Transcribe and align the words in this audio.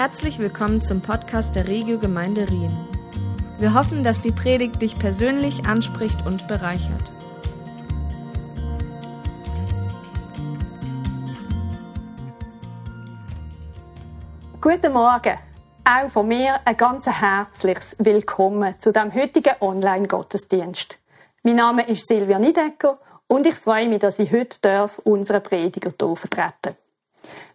Herzlich 0.00 0.38
willkommen 0.38 0.80
zum 0.80 1.02
Podcast 1.02 1.54
der 1.54 1.68
Regio 1.68 1.98
Gemeinde 1.98 2.48
Rien. 2.48 2.74
Wir 3.58 3.74
hoffen, 3.74 4.02
dass 4.02 4.22
die 4.22 4.32
Predigt 4.32 4.80
dich 4.80 4.98
persönlich 4.98 5.66
anspricht 5.66 6.24
und 6.24 6.48
bereichert. 6.48 7.12
Guten 14.62 14.94
Morgen. 14.94 15.36
Auch 15.84 16.08
von 16.08 16.28
mir 16.28 16.58
ein 16.64 16.78
ganz 16.78 17.06
herzliches 17.06 17.94
Willkommen 17.98 18.76
zu 18.78 18.94
dem 18.94 19.12
heutigen 19.12 19.52
Online-Gottesdienst. 19.60 20.98
Mein 21.42 21.56
Name 21.56 21.86
ist 21.86 22.08
Silvia 22.08 22.38
Niedecker 22.38 22.98
und 23.26 23.46
ich 23.46 23.54
freue 23.54 23.86
mich, 23.86 24.00
dass 24.00 24.18
ich 24.18 24.32
heute 24.32 24.56
darf 24.62 24.98
unseren 25.00 25.42
Prediger 25.42 25.92
hier 26.00 26.16
vertreten 26.16 26.79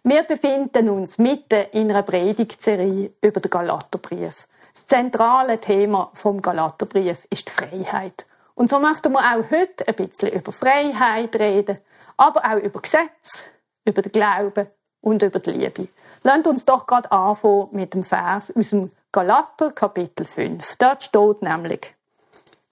Wir 0.02 0.22
befinden 0.22 0.88
uns 0.88 1.18
mitten 1.18 1.66
in 1.72 1.90
einer 1.90 2.02
Predigtserie 2.02 3.10
über 3.20 3.40
den 3.40 3.50
Galaterbrief. 3.50 4.46
Das 4.72 4.86
zentrale 4.86 5.60
Thema 5.60 6.10
vom 6.14 6.40
Galaterbrief 6.40 7.26
ist 7.30 7.48
die 7.48 7.52
Freiheit. 7.52 8.24
Und 8.54 8.70
so 8.70 8.78
möchten 8.78 9.12
wir 9.12 9.20
auch 9.20 9.50
heute 9.50 9.88
ein 9.88 9.94
bisschen 9.94 10.30
über 10.30 10.52
Freiheit 10.52 11.34
reden, 11.36 11.78
aber 12.16 12.44
auch 12.44 12.62
über 12.62 12.80
Gesetz, 12.80 13.42
über 13.84 14.02
den 14.02 14.12
Glauben 14.12 14.68
und 15.00 15.22
über 15.22 15.40
die 15.40 15.50
Liebe. 15.50 15.88
Lasst 16.22 16.46
uns 16.46 16.64
doch 16.64 16.86
gerade 16.86 17.10
anfangen 17.10 17.68
mit 17.72 17.94
dem 17.94 18.04
Vers 18.04 18.52
aus 18.56 18.70
dem 18.70 18.92
Galater 19.10 19.72
Kapitel 19.72 20.24
5. 20.24 20.76
Dort 20.76 21.02
steht 21.02 21.42
nämlich, 21.42 21.94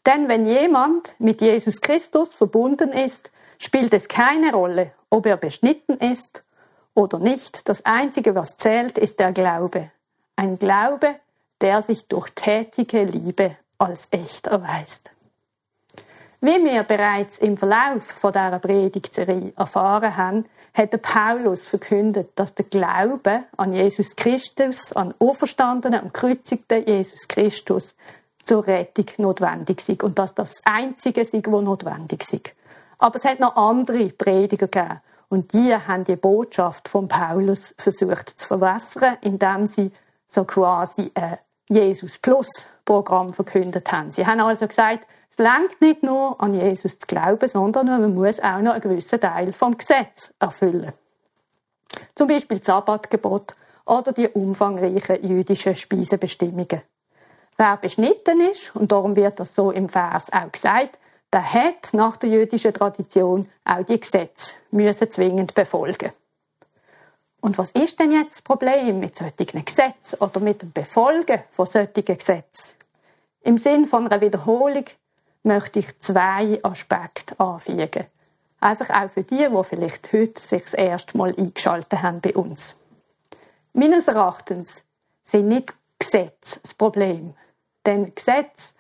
denn 0.07 0.29
wenn 0.29 0.47
jemand 0.47 1.15
mit 1.19 1.41
Jesus 1.41 1.81
Christus 1.81 2.33
verbunden 2.33 2.93
ist, 2.93 3.31
spielt 3.59 3.93
es 3.93 4.07
keine 4.07 4.53
Rolle, 4.53 4.93
ob 5.11 5.27
er 5.27 5.37
beschnitten 5.37 5.99
ist 5.99 6.44
oder 6.95 7.19
nicht. 7.19 7.69
Das 7.69 7.85
Einzige, 7.85 8.35
was 8.35 8.57
zählt, 8.57 8.99
ist 8.99 9.19
der 9.19 9.33
Glaube. 9.33 9.91
Ein 10.37 10.59
Glaube, 10.59 11.17
der 11.61 11.83
sich 11.83 12.07
durch 12.07 12.31
tätige 12.31 13.05
Liebe 13.05 13.57
als 13.79 14.09
echt 14.11 14.47
erweist. 14.47 15.11
Wie 16.41 16.63
wir 16.63 16.83
bereits 16.83 17.39
im 17.39 17.57
Verlauf 17.57 18.05
von 18.05 18.33
dieser 18.33 18.59
Predigtserie 18.59 19.55
erfahren 19.57 20.17
haben, 20.17 20.45
hat 20.75 21.01
Paulus 21.01 21.67
verkündet, 21.67 22.33
dass 22.35 22.55
der 22.55 22.67
Glaube 22.67 23.45
an 23.57 23.73
Jesus 23.73 24.15
Christus, 24.15 24.93
an 24.93 25.15
auferstandenen 25.19 26.01
und 26.01 26.13
gekreuzigten 26.13 26.87
Jesus 26.87 27.27
Christus, 27.29 27.95
zur 28.43 28.67
Rettung 28.67 29.07
notwendig 29.17 29.81
sind 29.81 30.03
und 30.03 30.19
dass 30.19 30.35
das, 30.35 30.61
Einzige 30.67 31.23
ist, 31.23 31.33
was 31.33 31.63
notwendig 31.63 32.31
ist. 32.31 32.53
Aber 32.99 33.17
es 33.17 33.25
hat 33.25 33.41
noch 33.41 33.57
andere 33.57 34.11
Prediger 34.11 34.69
gegeben 34.69 35.01
und 35.35 35.53
die 35.53 35.75
haben 35.75 36.05
die 36.05 36.15
Botschaft 36.15 36.89
von 36.89 37.09
Paulus 37.09 37.75
versucht 37.77 38.39
zu 38.39 38.47
verwässern, 38.47 39.17
indem 39.21 39.67
sie 39.67 39.91
so 40.29 40.45
quasi 40.45 41.11
ein 41.13 41.39
Jesus 41.69 42.19
Plus 42.19 42.47
Programm 42.85 43.35
verkündet 43.35 43.91
haben. 43.91 44.13
Sie 44.13 44.25
haben 44.25 44.39
also 44.39 44.69
gesagt, 44.69 45.05
es 45.33 45.39
lenkt 45.39 45.81
nicht 45.81 46.05
nur 46.05 46.41
an 46.41 46.55
Jesus 46.55 47.01
zu 47.01 47.09
glauben, 47.09 47.49
sondern 47.49 47.89
man 47.89 48.15
muss 48.15 48.39
auch 48.39 48.61
noch 48.61 48.75
einen 48.75 48.81
gewissen 48.83 49.21
Teil 49.21 49.53
vom 49.53 49.77
Gesetz 49.77 50.33
erfüllen. 50.39 50.93
Zum 52.15 52.29
Beispiel 52.29 52.59
das 52.59 52.67
Sabbatgebot 52.67 53.57
oder 53.87 54.13
die 54.13 54.29
umfangreichen 54.29 55.29
jüdischen 55.29 55.75
Speisebestimmungen. 55.75 56.83
Wer 57.57 57.77
beschnitten 57.79 58.41
ist, 58.41 58.77
und 58.77 58.93
darum 58.93 59.17
wird 59.17 59.41
das 59.41 59.53
so 59.53 59.73
im 59.73 59.89
Vers 59.89 60.33
auch 60.33 60.53
gesagt, 60.53 60.97
der 61.35 61.53
hat 61.53 61.93
nach 61.93 62.17
der 62.17 62.31
jüdischen 62.31 62.73
Tradition 62.73 63.51
auch 63.65 63.85
die 63.85 63.99
Gesetze 63.99 64.53
müssen 64.71 65.11
zwingend 65.11 65.53
befolgen. 65.53 66.13
Und 67.41 67.59
was 67.59 67.73
ist 67.73 67.99
denn 67.99 68.13
jetzt 68.13 68.37
das 68.37 68.43
Problem 68.43 69.01
mit 69.01 69.17
solchen 69.17 69.65
Gesetzen 69.65 70.17
oder 70.21 70.39
mit 70.39 70.63
dem 70.63 70.71
Befolgen 70.71 71.43
von 71.51 71.67
solchen 71.67 72.05
Gesetzen? 72.05 72.75
Im 73.43 73.59
Sinn 73.59 73.87
von 73.87 74.07
einer 74.07 74.21
Wiederholung 74.21 74.85
möchte 75.43 75.81
ich 75.81 75.99
zwei 75.99 76.61
Aspekte 76.63 77.39
anfügen. 77.41 78.07
Einfach 78.61 78.91
auch 78.91 79.11
für 79.11 79.25
die, 79.25 79.49
die 79.49 79.65
vielleicht 79.65 80.13
heute 80.13 80.41
sich 80.41 80.63
das 80.63 80.75
erste 80.75 81.19
Mal 81.19 81.35
eingeschaltet 81.37 82.01
haben 82.01 82.21
bei 82.21 82.33
uns. 82.33 82.77
Meines 83.73 84.07
Erachtens 84.07 84.85
sind 85.25 85.49
nicht 85.49 85.75
Gesetze 85.99 86.61
das 86.63 86.75
Problem, 86.75 87.35
denn 87.85 88.15
Gesetze 88.15 88.73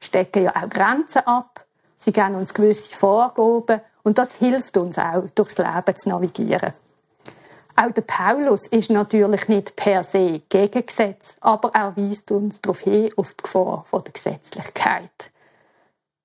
stecken 0.00 0.42
ja 0.44 0.56
auch 0.56 0.68
Grenzen 0.68 1.20
ab, 1.20 1.61
sie 2.02 2.12
geben 2.12 2.34
uns 2.34 2.52
gewisse 2.52 2.94
Vorgaben 2.94 3.80
und 4.02 4.18
das 4.18 4.34
hilft 4.34 4.76
uns 4.76 4.98
auch, 4.98 5.24
durchs 5.34 5.58
Leben 5.58 5.96
zu 5.96 6.08
navigieren. 6.08 6.72
Auch 7.74 7.92
der 7.92 8.02
Paulus 8.02 8.66
ist 8.68 8.90
natürlich 8.90 9.48
nicht 9.48 9.76
per 9.76 10.04
se 10.04 10.42
gegen 10.48 10.84
Gesetz, 10.84 11.36
aber 11.40 11.70
er 11.74 11.96
weist 11.96 12.30
uns 12.30 12.60
darauf 12.60 12.80
hin, 12.80 13.10
auf 13.16 13.32
die 13.34 13.42
Gefahr 13.42 13.84
von 13.86 14.04
der 14.04 14.12
Gesetzlichkeit. 14.12 15.30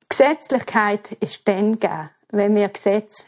Gesetzlichkeit 0.09 1.11
ist 1.19 1.47
dann 1.47 1.73
gegeben, 1.73 2.09
wenn 2.29 2.55
wir 2.55 2.67
Gesetze 2.69 3.23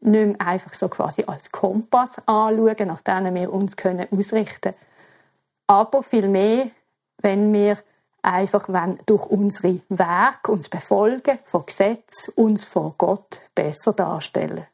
nicht 0.00 0.26
mehr 0.26 0.40
einfach 0.40 0.74
so 0.74 0.88
quasi 0.88 1.24
als 1.26 1.50
Kompass 1.50 2.18
anschauen, 2.26 2.86
nach 2.86 3.00
denen 3.00 3.34
wir 3.34 3.52
uns 3.52 3.76
können 3.76 4.06
ausrichten 4.10 4.60
können, 4.60 4.76
aber 5.66 6.02
vielmehr, 6.02 6.68
wenn 7.18 7.52
wir 7.52 7.78
einfach 8.24 8.68
wenn 8.68 8.98
durch 9.06 9.26
unsere 9.26 9.80
Werke, 9.88 10.52
uns 10.52 10.68
Befolgen 10.68 11.38
von 11.44 11.66
Gesetz, 11.66 12.28
uns 12.34 12.64
vor 12.64 12.94
Gott 12.98 13.40
besser 13.54 13.92
darstellen. 13.92 14.66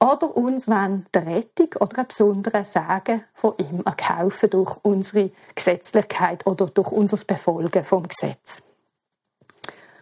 Oder 0.00 0.36
uns 0.36 0.68
wenn 0.68 1.06
der 1.14 1.26
Rettung 1.26 1.68
oder 1.80 2.00
ein 2.00 2.06
besonderes 2.06 2.72
Sagen 2.72 3.24
von 3.32 3.54
ihm 3.58 3.82
erkaufen 3.84 4.50
durch 4.50 4.76
unsere 4.82 5.30
Gesetzlichkeit 5.54 6.46
oder 6.46 6.66
durch 6.66 6.92
unser 6.92 7.16
Befolgen 7.24 7.84
vom 7.84 8.06
Gesetz. 8.06 8.62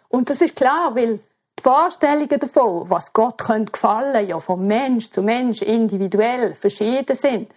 Und 0.09 0.29
das 0.29 0.41
ist 0.41 0.57
klar, 0.57 0.95
weil 0.95 1.21
die 1.59 1.63
Vorstellungen 1.63 2.41
davon, 2.41 2.91
was 2.91 3.13
Gott 3.13 3.39
könnte 3.45 3.73
gefallen, 3.73 4.27
ja 4.27 4.41
von 4.41 4.67
Mensch 4.67 5.11
zu 5.11 5.23
Mensch 5.23 5.63
individuell 5.63 6.55
verschieden 6.55 7.17
sind 7.17 7.53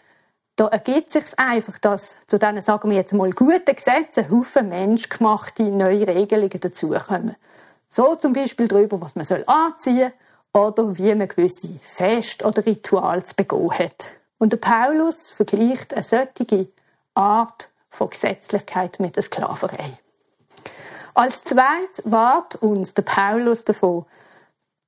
da 0.56 0.68
ergibt 0.68 1.12
sich 1.12 1.24
einfach, 1.38 1.78
dass 1.80 2.16
zu 2.28 2.40
diesen, 2.40 2.62
sagen 2.62 2.90
wir 2.90 2.98
jetzt 2.98 3.14
mal, 3.14 3.32
guten 3.32 3.76
Gesetzen 3.76 4.30
Haufen 4.32 4.70
menschgemachte 4.70 5.64
neue 5.64 6.08
Regelungen 6.08 6.60
dazukommen. 6.60 7.36
So 7.90 8.16
zum 8.16 8.34
Beispiel 8.34 8.68
darüber, 8.68 9.02
was 9.02 9.16
man 9.16 9.26
soll 9.26 9.44
anziehen 9.48 10.14
oder 10.54 10.98
wie 10.98 11.14
man 11.14 11.28
gewisse 11.28 11.80
Fest 11.84 12.46
oder 12.46 12.66
Ritual 12.66 13.24
zu 13.26 13.36
begehen 13.36 13.72
hat. 13.72 14.06
Und 14.38 14.54
der 14.54 14.58
Paulus 14.58 15.32
vergleicht 15.32 15.94
eine 15.94 16.04
solche 16.04 16.68
Art 17.14 17.70
von 17.90 18.10
Gesetzlichkeit 18.10 19.00
mit 19.00 19.16
der 19.18 19.24
Sklaverei. 19.24 19.98
Als 21.14 21.44
zweites 21.44 22.02
wart 22.04 22.56
uns 22.58 22.94
der 22.94 23.04
Paulus 23.04 23.64
davon, 23.64 24.06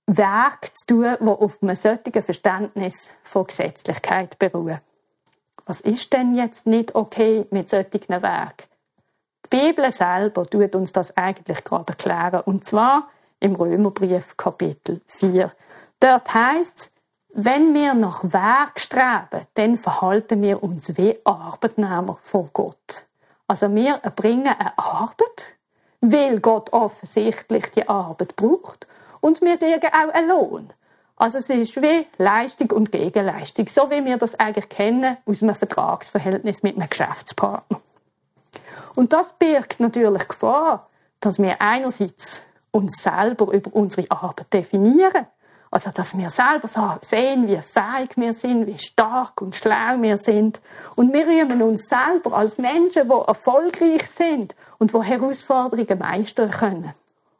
Werk 0.05 0.71
zu 0.75 0.85
tun, 0.87 1.17
die 1.19 1.25
auf 1.25 1.61
einem 1.61 1.75
solchen 1.75 2.23
Verständnis 2.23 3.07
von 3.23 3.47
Gesetzlichkeit 3.47 4.39
beruhen 4.39 4.79
was 5.67 5.81
ist 5.81 6.13
denn 6.13 6.33
jetzt 6.33 6.65
nicht 6.65 6.95
okay 6.95 7.45
mit 7.51 7.69
solchen 7.69 8.07
Werken? 8.07 8.65
Die 9.51 9.57
Bibel 9.57 9.91
selber 9.91 10.45
tut 10.45 10.73
uns 10.75 10.93
das 10.93 11.15
eigentlich 11.15 11.63
gerade 11.63 11.89
erklären. 11.89 12.41
Und 12.45 12.65
zwar 12.65 13.09
im 13.39 13.55
Römerbrief 13.55 14.35
Kapitel 14.37 15.01
4. 15.05 15.51
Dort 15.99 16.33
heißt 16.33 16.77
es, 16.77 16.91
wenn 17.33 17.73
wir 17.73 17.93
nach 17.93 18.23
Werk 18.23 18.79
streben, 18.79 19.45
dann 19.55 19.77
verhalten 19.77 20.41
wir 20.41 20.63
uns 20.63 20.97
wie 20.97 21.19
Arbeitnehmer 21.23 22.17
vor 22.23 22.49
Gott. 22.53 23.05
Also 23.47 23.73
wir 23.75 23.95
erbringen 23.95 24.55
eine 24.57 24.77
Arbeit, 24.77 25.57
weil 26.01 26.39
Gott 26.39 26.71
offensichtlich 26.73 27.71
die 27.71 27.87
Arbeit 27.87 28.35
braucht 28.35 28.87
und 29.19 29.41
wir 29.41 29.57
kriegen 29.57 29.87
auch 29.87 30.13
einen 30.13 30.29
Lohn. 30.29 30.73
Also 31.17 31.39
es 31.39 31.49
ist 31.49 31.81
wie 31.81 32.05
Leistung 32.19 32.71
und 32.71 32.91
Gegenleistung, 32.91 33.67
so 33.67 33.89
wie 33.89 34.05
wir 34.05 34.17
das 34.17 34.39
eigentlich 34.39 34.69
kennen 34.69 35.17
aus 35.25 35.41
einem 35.41 35.55
Vertragsverhältnis 35.55 36.61
mit 36.61 36.77
einem 36.77 36.89
Geschäftspartner. 36.89 37.81
Und 38.95 39.13
das 39.13 39.33
birgt 39.33 39.79
natürlich 39.79 40.27
Gefahr, 40.27 40.87
dass 41.19 41.39
wir 41.39 41.59
einerseits 41.59 42.41
uns 42.71 43.01
selber 43.01 43.51
über 43.51 43.73
unsere 43.73 44.09
Arbeit 44.11 44.53
definieren, 44.53 45.25
also 45.71 45.89
dass 45.89 46.15
wir 46.15 46.29
selber 46.29 46.99
sehen, 47.01 47.47
wie 47.47 47.61
fähig 47.61 48.11
wir 48.15 48.33
sind, 48.35 48.67
wie 48.67 48.77
stark 48.77 49.41
und 49.41 49.55
schlau 49.55 49.99
wir 49.99 50.17
sind. 50.19 50.61
Und 50.95 51.13
wir 51.13 51.27
rühmen 51.27 51.61
uns 51.63 51.89
selber 51.89 52.37
als 52.37 52.59
Menschen, 52.59 53.09
die 53.09 53.27
erfolgreich 53.27 54.07
sind 54.09 54.55
und 54.77 54.93
die 54.93 55.01
Herausforderungen 55.01 55.99
meistern 55.99 56.51
können. 56.51 56.93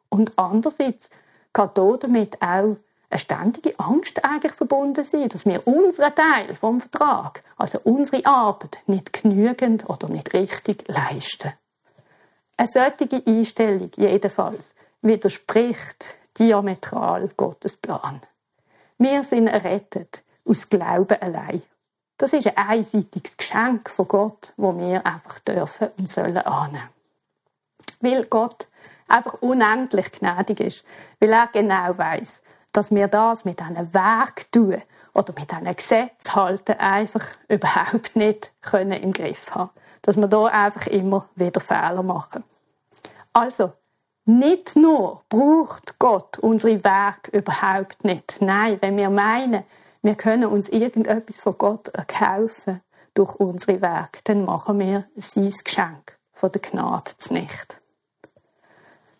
Und 0.09 0.33
andererseits 0.35 1.09
kann 1.53 1.71
damit 1.75 2.41
auch 2.41 2.77
eine 3.09 3.19
ständige 3.19 3.79
Angst 3.79 4.23
eigentlich 4.23 4.53
verbunden 4.53 5.05
sein, 5.05 5.29
dass 5.29 5.45
wir 5.45 5.65
unseren 5.65 6.13
Teil 6.13 6.55
vom 6.55 6.81
Vertrag, 6.81 7.43
also 7.55 7.79
unsere 7.83 8.25
Arbeit, 8.25 8.79
nicht 8.85 9.13
genügend 9.13 9.89
oder 9.89 10.09
nicht 10.09 10.33
richtig 10.33 10.87
leisten. 10.87 11.53
Eine 12.57 12.67
solche 12.67 13.23
Einstellung 13.25 13.91
jedenfalls 13.95 14.73
widerspricht 15.01 16.17
diametral 16.37 17.29
Gottes 17.37 17.77
Plan. 17.77 18.21
Wir 18.97 19.23
sind 19.23 19.47
errettet 19.47 20.23
aus 20.43 20.67
Glauben 20.69 21.21
allein. 21.21 21.61
Das 22.17 22.33
ist 22.33 22.47
ein 22.47 22.57
einseitiges 22.57 23.37
Geschenk 23.37 23.89
von 23.89 24.07
Gott, 24.07 24.53
wo 24.57 24.75
wir 24.75 25.05
einfach 25.05 25.39
dürfen 25.39 25.89
und 25.97 26.09
sollen 26.09 26.37
annehmen. 26.37 26.89
Weil 28.01 28.25
Gott 28.25 28.67
einfach 29.07 29.35
unendlich 29.35 30.11
gnädig 30.11 30.59
ist, 30.59 30.83
weil 31.19 31.31
er 31.31 31.47
genau 31.47 31.95
weiß, 31.97 32.41
dass 32.77 32.91
wir 32.91 33.07
das 33.07 33.43
mit 33.43 33.59
einem 33.59 33.91
Weg 33.91 34.51
tun 34.51 34.79
oder 35.15 35.33
mit 35.35 35.51
einem 35.51 35.75
Gesetz 35.75 36.35
halten 36.35 36.73
einfach 36.73 37.25
überhaupt 37.47 38.15
nicht 38.15 38.51
können 38.61 39.01
im 39.01 39.13
Griff 39.13 39.55
haben, 39.55 39.71
dass 40.03 40.15
wir 40.15 40.27
da 40.27 40.45
einfach 40.45 40.85
immer 40.85 41.27
wieder 41.33 41.59
Fehler 41.59 42.03
machen. 42.03 42.43
Also 43.33 43.73
nicht 44.25 44.75
nur 44.75 45.23
braucht 45.27 45.97
Gott 45.97 46.37
unsere 46.37 46.83
Werke 46.83 47.35
überhaupt 47.35 48.03
nicht. 48.03 48.37
Nein, 48.41 48.77
wenn 48.81 48.95
wir 48.95 49.09
meinen, 49.09 49.63
wir 50.03 50.13
können 50.13 50.45
uns 50.45 50.69
irgendetwas 50.69 51.37
von 51.37 51.57
Gott 51.57 51.87
erkaufen 51.87 52.81
durch 53.15 53.33
unsere 53.37 53.81
Werke, 53.81 54.19
dann 54.25 54.45
machen 54.45 54.77
wir 54.77 55.05
sein 55.15 55.51
Geschenk 55.63 56.15
von 56.31 56.51
der 56.51 56.61
Gnade 56.61 57.09
nicht. 57.31 57.81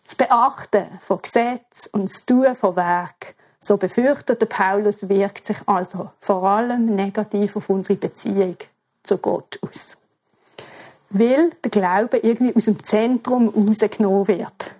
Das 0.04 0.14
Beachten 0.14 1.00
von 1.00 1.20
Gesetz 1.20 1.88
und 1.90 2.08
das 2.08 2.24
Tun 2.24 2.54
von 2.54 2.76
Werk, 2.76 3.34
so 3.60 3.76
befürchtet 3.76 4.40
der 4.40 4.46
Paulus, 4.46 5.08
wirkt 5.08 5.46
sich 5.46 5.56
also 5.66 6.10
vor 6.20 6.44
allem 6.44 6.94
negativ 6.94 7.56
auf 7.56 7.70
unsere 7.70 7.98
Beziehung 7.98 8.56
zu 9.02 9.18
Gott 9.18 9.58
aus. 9.62 9.96
Weil 11.10 11.50
der 11.64 11.70
Glaube 11.70 12.18
irgendwie 12.18 12.54
aus 12.54 12.66
dem 12.66 12.82
Zentrum 12.84 13.48
rausgenommen 13.48 14.28
wird. 14.28 14.74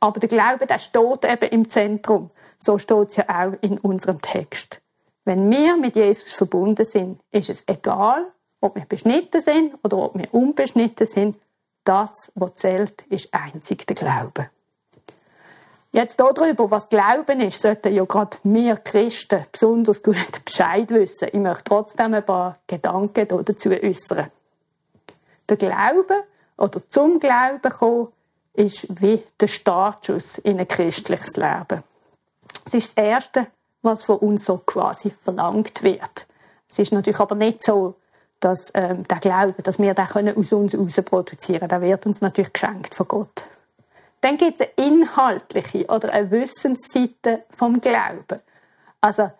Aber 0.00 0.20
der 0.20 0.28
Glaube, 0.28 0.66
der 0.66 0.78
steht 0.78 1.24
eben 1.24 1.50
im 1.50 1.70
Zentrum. 1.70 2.30
So 2.58 2.78
steht 2.78 3.10
es 3.10 3.16
ja 3.16 3.24
auch 3.28 3.52
in 3.62 3.78
unserem 3.78 4.20
Text. 4.20 4.80
Wenn 5.24 5.50
wir 5.50 5.76
mit 5.76 5.94
Jesus 5.94 6.32
verbunden 6.32 6.84
sind, 6.84 7.20
ist 7.30 7.50
es 7.50 7.62
egal, 7.66 8.26
ob 8.60 8.76
wir 8.76 8.84
beschnitten 8.84 9.40
sind 9.40 9.74
oder 9.84 9.98
ob 9.98 10.18
wir 10.18 10.32
unbeschnitten 10.32 11.06
sind. 11.06 11.36
Das, 11.84 12.32
was 12.34 12.54
zählt, 12.54 13.02
ist 13.08 13.32
einzig 13.32 13.86
der 13.86 13.96
Glaube. 13.96 14.50
Jetzt 15.98 16.20
darüber, 16.20 16.70
was 16.70 16.88
Glauben 16.88 17.40
ist, 17.40 17.60
sollten 17.60 17.92
ja 17.92 18.04
gerade 18.04 18.36
wir 18.44 18.76
Christen 18.76 19.44
besonders 19.50 20.00
gut 20.00 20.16
Bescheid 20.44 20.88
wissen. 20.90 21.26
Ich 21.32 21.40
möchte 21.40 21.64
trotzdem 21.64 22.14
ein 22.14 22.24
paar 22.24 22.56
Gedanken 22.68 23.26
dazu 23.26 23.70
äußern. 23.70 24.30
Der 25.48 25.56
Glaube 25.56 26.22
oder 26.56 26.88
zum 26.88 27.18
Glauben 27.18 27.72
kommen 27.72 28.08
ist 28.54 28.86
wie 29.02 29.24
der 29.40 29.48
Startschuss 29.48 30.38
in 30.38 30.60
ein 30.60 30.68
christliches 30.68 31.34
Leben. 31.34 31.82
Es 32.64 32.74
ist 32.74 32.96
das 32.96 33.04
Erste, 33.04 33.46
was 33.82 34.04
von 34.04 34.18
uns 34.18 34.44
so 34.44 34.58
quasi 34.58 35.10
verlangt 35.10 35.82
wird. 35.82 36.28
Es 36.70 36.78
ist 36.78 36.92
natürlich 36.92 37.18
aber 37.18 37.34
nicht 37.34 37.64
so, 37.64 37.96
dass 38.38 38.70
ähm, 38.74 39.02
der 39.08 39.18
Glaube, 39.18 39.64
dass 39.64 39.80
wir 39.80 39.94
den 39.94 40.36
aus 40.36 40.52
uns 40.52 40.74
heraus 40.74 41.00
produzieren 41.04 41.58
können. 41.58 41.70
Der 41.70 41.82
wird 41.82 42.06
uns 42.06 42.20
natürlich 42.20 42.52
geschenkt 42.52 42.94
von 42.94 43.08
Gott. 43.08 43.46
Dann 44.20 44.36
gibt 44.36 44.60
es 44.60 44.68
eine 44.76 44.88
inhaltliche 44.88 45.86
oder 45.86 46.12
eine 46.12 46.30
Wissensseite 46.30 47.44
vom 47.50 47.80
Glauben. 47.80 48.40
Also 49.00 49.30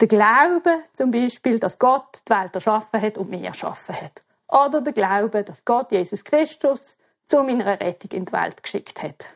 der 0.00 0.08
Glaube 0.08 0.80
zum 0.94 1.10
Beispiel, 1.10 1.58
dass 1.58 1.78
Gott 1.78 2.22
die 2.28 2.32
Welt 2.32 2.54
erschaffen 2.54 3.00
hat 3.00 3.18
und 3.18 3.30
mir 3.30 3.44
erschaffen 3.44 3.94
hat. 4.00 4.22
Oder 4.48 4.80
der 4.80 4.92
Glaube, 4.92 5.42
dass 5.42 5.64
Gott 5.64 5.90
Jesus 5.90 6.22
Christus 6.22 6.96
zu 7.26 7.42
meiner 7.42 7.80
Rettung 7.80 8.10
in 8.12 8.24
die 8.26 8.32
Welt 8.32 8.62
geschickt 8.62 9.02
hat. 9.02 9.26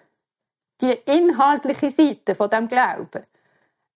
Die 0.80 0.92
inhaltliche 0.92 1.90
Seite 1.90 2.34
von 2.34 2.48
dem 2.48 2.68
Glauben 2.68 3.24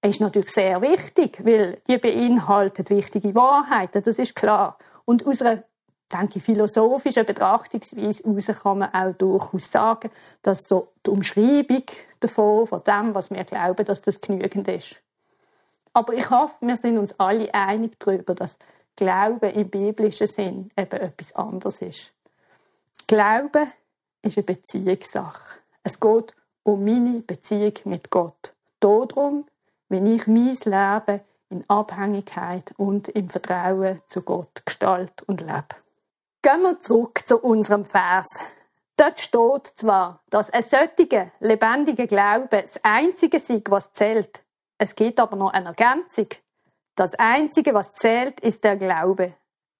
ist 0.03 0.21
natürlich 0.21 0.50
sehr 0.50 0.82
wichtig, 0.82 1.44
weil 1.44 1.81
die 1.87 1.99
beinhaltet 1.99 2.91
wichtige 2.91 3.35
Wahrheiten, 3.35 4.03
das 4.03 4.19
ist 4.19 4.35
klar. 4.35 4.79
Und 5.05 5.26
aus 5.26 5.41
einer, 5.41 5.62
denke 6.14 6.38
ich, 6.38 6.44
philosophischen 6.44 7.26
Betrachtungsweise 7.26 8.22
heraus 8.25 8.62
kann 8.62 8.78
man 8.78 8.94
auch 8.94 9.14
durchaus 9.14 9.70
sagen, 9.70 10.11
dass 10.43 10.64
so 10.64 10.88
die 11.05 11.11
Umschreibung 11.11 11.84
davon, 12.20 12.66
von 12.66 12.82
dem, 12.84 13.14
was 13.14 13.31
wir 13.31 13.44
glauben, 13.44 13.84
dass 13.84 14.02
das 14.02 14.20
genügend 14.20 14.69
ist. 14.69 14.96
Aber 15.93 16.14
ich 16.14 16.28
hoffe, 16.31 16.55
wir 16.61 16.76
sind 16.76 16.99
uns 16.99 17.19
alle 17.19 17.52
einig 17.52 17.99
darüber, 17.99 18.34
dass 18.34 18.56
Glauben 18.96 19.50
im 19.50 19.69
biblischen 19.69 20.28
Sinn 20.28 20.70
eben 20.76 21.00
etwas 21.00 21.34
anderes 21.34 21.82
ist. 21.82 22.12
Glauben 23.06 23.72
ist 24.22 24.38
eine 24.38 24.44
Beziehungssache. 24.44 25.43
Es 25.82 25.99
geht 25.99 26.34
um 26.62 26.84
meine 26.84 27.20
Beziehung 27.20 27.75
mit 27.84 28.11
Gott. 28.11 28.55
Darum, 28.81 29.46
wenn 29.88 30.06
ich 30.06 30.26
mein 30.26 30.56
Leben 30.64 31.20
in 31.50 31.64
Abhängigkeit 31.69 32.72
und 32.76 33.08
im 33.08 33.28
Vertrauen 33.28 34.00
zu 34.06 34.22
Gott 34.22 34.62
gestalt 34.64 35.22
und 35.26 35.40
lebe. 35.40 35.84
Gehen 36.44 36.61
wir 36.61 36.79
zurück 36.79 37.26
zu 37.26 37.38
unserem 37.38 37.87
Vers. 37.87 38.29
Dort 38.99 39.19
steht 39.19 39.73
zwar, 39.76 40.20
dass 40.29 40.50
ein 40.50 40.62
solcher 40.62 41.32
lebendiger 41.41 42.06
Glaube 42.06 42.61
das 42.61 42.79
Einzige 42.85 43.38
ist, 43.38 43.70
was 43.70 43.94
zählt. 43.94 44.43
Es 44.76 44.94
gibt 44.94 45.20
aber 45.20 45.37
noch 45.37 45.55
eine 45.55 45.69
Ergänzung. 45.69 46.26
Das 46.96 47.14
Einzige, 47.14 47.73
was 47.73 47.94
zählt, 47.94 48.41
ist 48.41 48.62
der 48.62 48.76
Glaube. 48.76 49.32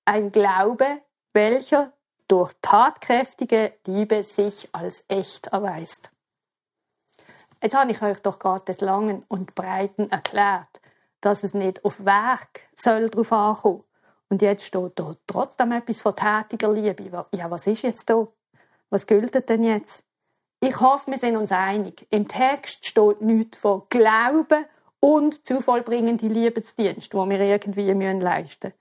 Ein 0.07 0.33
Glaube, 0.33 1.03
welcher 1.35 1.93
durch 2.29 2.55
tatkräftige 2.63 3.75
Liebe 3.85 4.23
sich 4.25 4.71
als 4.73 5.05
echt 5.09 5.49
erweist. 5.49 6.11
Jetzt 7.63 7.77
habe 7.77 7.91
ich 7.91 8.01
euch 8.01 8.23
doch 8.23 8.39
gerade 8.39 8.65
des 8.65 8.81
Langen 8.81 9.23
und 9.29 9.55
Breiten 9.55 10.11
erklärt, 10.11 10.81
dass 11.21 11.45
es 11.45 11.53
nicht 11.53 11.85
auf 11.85 12.07
Werk 12.07 12.61
soll 12.75 13.11
drauf 13.11 13.33
ankommen. 13.33 13.85
Und 14.29 14.43
jetzt 14.43 14.65
steht 14.65 14.93
da 14.97 15.15
trotzdem 15.27 15.73
etwas 15.73 16.01
von 16.01 16.17
tätiger 16.17 16.73
Liebe. 16.73 17.27
Ja, 17.35 17.51
was 17.51 17.67
ist 17.67 17.83
jetzt 17.83 18.09
da? 18.11 18.27
Was 18.91 19.07
gilt 19.07 19.49
denn 19.49 19.65
jetzt? 19.65 20.05
Ich 20.61 20.81
hoffe, 20.81 21.11
wir 21.11 21.19
sind 21.19 21.37
uns 21.37 21.53
einig. 21.53 22.07
Im 22.11 22.27
Text 22.27 22.87
steht 22.87 23.21
nichts 23.21 23.59
von 23.59 23.83
Glauben 23.91 24.65
und 25.01 25.47
zu 25.47 25.61
vollbringende 25.61 26.27
Liebesdienst, 26.27 27.15
wo 27.15 27.29
wir 27.29 27.41
irgendwie 27.41 27.93
leisten 27.93 28.69
müssen. 28.69 28.75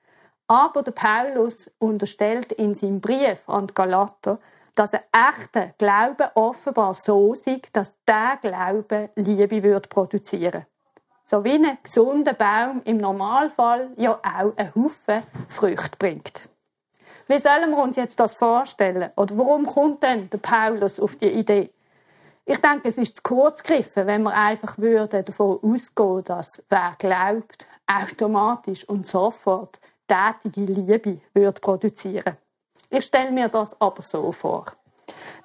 Aber 0.48 0.84
der 0.84 0.92
Paulus 0.92 1.70
unterstellt 1.80 2.52
in 2.54 2.76
seinem 2.76 3.02
Brief 3.02 3.48
an 3.48 3.68
die 3.68 3.74
Galater, 3.74 4.40
dass 4.76 4.94
ein 4.94 5.02
echter 5.12 5.74
Glaube 5.78 6.32
offenbar 6.36 6.94
so 6.94 7.34
sei, 7.36 7.62
dass 7.74 7.94
der 8.08 8.38
Glaube 8.42 9.10
Liebe 9.16 9.62
wird 9.62 9.90
produzieren. 9.90 10.66
So 11.26 11.44
wie 11.44 11.54
ein 11.54 11.78
gesunder 11.82 12.34
Baum 12.34 12.82
im 12.86 12.98
Normalfall 12.98 13.92
ja 13.98 14.20
auch 14.22 14.58
einen 14.58 14.76
Haufen 14.76 15.24
Früchte 15.48 15.98
bringt. 15.98 16.50
Wie 17.28 17.40
sollen 17.40 17.72
wir 17.72 17.78
uns 17.82 17.96
jetzt 17.96 18.20
das 18.20 18.34
vorstellen? 18.34 19.12
Oder 19.16 19.38
warum 19.38 19.66
kommt 19.66 20.04
denn 20.04 20.30
der 20.30 20.38
Paulus 20.40 21.00
auf 21.00 21.16
die 21.16 21.30
Idee? 21.30 21.72
Ich 22.46 22.58
denke, 22.58 22.90
es 22.90 22.98
ist 22.98 23.16
zu 23.16 23.24
kurz 23.24 23.64
gegriffen, 23.64 24.06
wenn 24.06 24.24
wir 24.24 24.34
einfach 24.34 24.78
würden 24.78 25.24
davon 25.24 25.60
ausgehen, 25.64 26.26
dass 26.26 26.62
wer 26.68 26.96
glaubt, 26.98 27.66
automatisch 27.88 28.88
und 28.90 29.08
sofort 29.08 29.80
tätige 30.08 30.74
Liebe 30.74 31.22
würde 31.34 31.62
produzieren. 31.62 32.38
Ich 32.90 33.06
stelle 33.06 33.32
mir 33.32 33.48
das 33.48 33.80
aber 33.80 34.02
so 34.02 34.34
vor. 34.34 34.66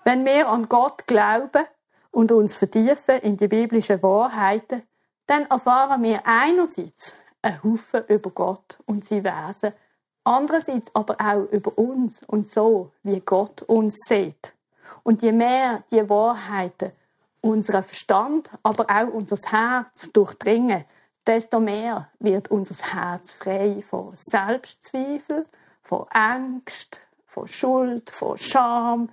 Wenn 0.02 0.25
wir 0.25 0.49
an 0.49 0.68
Gott 0.68 1.06
glauben 1.06 1.64
und 2.11 2.32
uns 2.32 2.56
vertiefen 2.56 3.20
in 3.20 3.37
die 3.37 3.47
biblischen 3.47 4.02
Wahrheiten, 4.02 4.82
dann 5.28 5.47
erfahren 5.47 6.02
wir 6.02 6.23
einerseits 6.25 7.12
einen 7.42 7.62
Haufen 7.62 8.02
über 8.08 8.30
Gott 8.30 8.78
und 8.87 9.04
sein 9.04 9.25
Wesen, 9.25 9.73
andererseits 10.25 10.90
aber 10.94 11.16
auch 11.20 11.44
über 11.52 11.76
uns 11.78 12.23
und 12.26 12.49
so, 12.49 12.90
wie 13.02 13.20
Gott 13.20 13.62
uns 13.62 13.94
sieht. 14.06 14.54
Und 15.02 15.23
je 15.23 15.32
mehr 15.32 15.85
die 15.90 16.08
Wahrheiten 16.08 16.92
unseren 17.40 17.85
Verstand, 17.85 18.50
aber 18.62 18.87
auch 18.88 19.12
unser 19.12 19.37
Herz 19.37 20.11
durchdringen, 20.12 20.85
desto 21.26 21.61
mehr 21.61 22.08
wird 22.18 22.50
unser 22.50 22.75
Herz 22.92 23.32
frei 23.32 23.82
von 23.82 24.12
Selbstzweifel, 24.14 25.47
von 25.82 26.06
Angst, 26.11 27.00
von 27.26 27.47
Schuld, 27.47 28.11
von 28.11 28.38
Scham, 28.38 29.11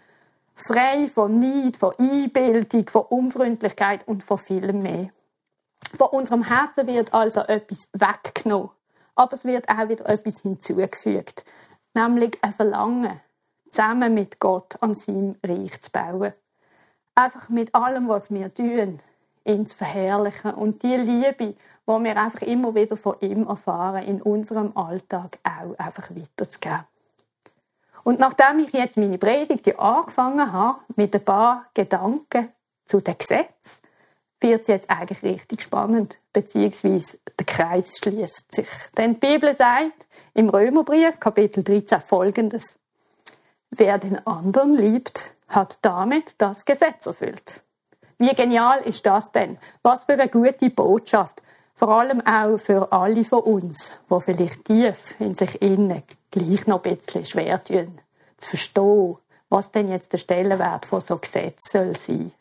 frei 0.56 1.10
von 1.10 1.40
Neid, 1.40 1.76
von 1.76 1.94
Einbildung, 2.00 2.88
von 2.88 3.04
Unfreundlichkeit 3.04 4.08
und 4.08 4.24
von 4.24 4.38
vielem 4.38 4.82
mehr. 4.82 5.10
Von 5.96 6.08
unserem 6.08 6.44
Herzen 6.44 6.88
wird 6.88 7.14
also 7.14 7.42
etwas 7.42 7.88
weggenommen, 7.94 8.70
aber 9.16 9.34
es 9.34 9.46
wird 9.46 9.70
auch 9.70 9.88
wieder 9.88 10.08
etwas 10.10 10.40
hinzugefügt, 10.40 11.46
nämlich 11.94 12.38
ein 12.42 12.54
Verlangen, 12.54 13.22
zusammen 13.70 14.14
mit 14.14 14.40
Gott 14.40 14.76
an 14.82 14.96
seinem 14.96 15.38
Reich 15.46 15.80
zu 15.82 15.92
bauen. 15.92 16.34
Einfach 17.16 17.48
mit 17.48 17.74
allem, 17.74 18.10
was 18.10 18.30
wir 18.30 18.54
tun, 18.54 19.00
ihn 19.46 19.68
zu 19.68 19.76
verherrlichen 19.78 20.54
und 20.54 20.84
die 20.84 20.98
Liebe, 20.98 21.56
die 21.88 22.04
wir 22.04 22.18
einfach 22.18 22.42
immer 22.42 22.76
wieder 22.76 22.98
von 22.98 23.16
ihm 23.22 23.48
erfahren, 23.48 24.04
in 24.04 24.22
unserem 24.22 24.76
Alltag 24.76 25.38
auch 25.44 25.78
einfach 25.78 26.10
weiterzugeben. 26.10 26.86
Und 28.04 28.20
nachdem 28.20 28.60
ich 28.60 28.74
jetzt 28.74 28.98
meine 28.98 29.18
Predigt 29.18 29.80
angefangen 29.80 30.52
habe, 30.52 30.80
mit 30.96 31.16
ein 31.16 31.24
paar 31.24 31.68
Gedanken 31.74 32.50
zu 32.86 33.00
den 33.00 33.18
Gesetzen, 33.18 33.85
wird 34.42 34.62
es 34.62 34.68
jetzt 34.68 34.90
eigentlich 34.90 35.24
richtig 35.24 35.62
spannend, 35.62 36.18
beziehungsweise 36.34 37.18
der 37.40 37.46
Kreis 37.46 37.98
schließt 37.98 38.54
sich. 38.54 38.68
Denn 38.98 39.14
die 39.20 39.28
Bibel 39.28 39.56
sagt 39.56 39.94
im 40.34 40.50
Römerbrief, 40.50 41.20
Kapitel 41.20 41.64
13, 41.64 42.02
folgendes. 42.02 42.76
Wer 43.72 43.98
den 43.98 44.26
anderen 44.28 44.74
liebt, 44.74 45.34
hat 45.48 45.80
damit 45.82 46.36
das 46.38 46.66
Gesetz 46.66 47.06
erfüllt. 47.06 47.62
Wie 48.18 48.34
genial 48.34 48.82
ist 48.82 49.06
das 49.06 49.32
denn? 49.32 49.58
Was 49.84 50.06
für 50.06 50.14
eine 50.14 50.30
gute 50.30 50.70
Botschaft. 50.70 51.42
Vor 51.78 51.90
allem 51.90 52.26
auch 52.26 52.58
für 52.58 52.92
alle 52.94 53.26
von 53.26 53.42
uns, 53.42 53.92
die 54.10 54.22
vielleicht 54.22 54.64
tief 54.64 55.16
in 55.20 55.36
sich 55.36 55.62
innen 55.62 56.04
gleich 56.32 56.68
noch 56.68 56.82
ein 56.84 56.96
bisschen 56.96 57.26
schwer 57.26 57.62
tun, 57.62 58.00
zu 58.38 58.52
verstehen, 58.52 59.18
was 59.50 59.72
denn 59.72 59.90
jetzt 59.90 60.14
der 60.14 60.18
Stellenwert 60.18 60.86
von 60.86 61.02
so 61.02 61.18
Gesetz 61.18 61.72
soll 61.72 61.96
sein. 61.98 62.32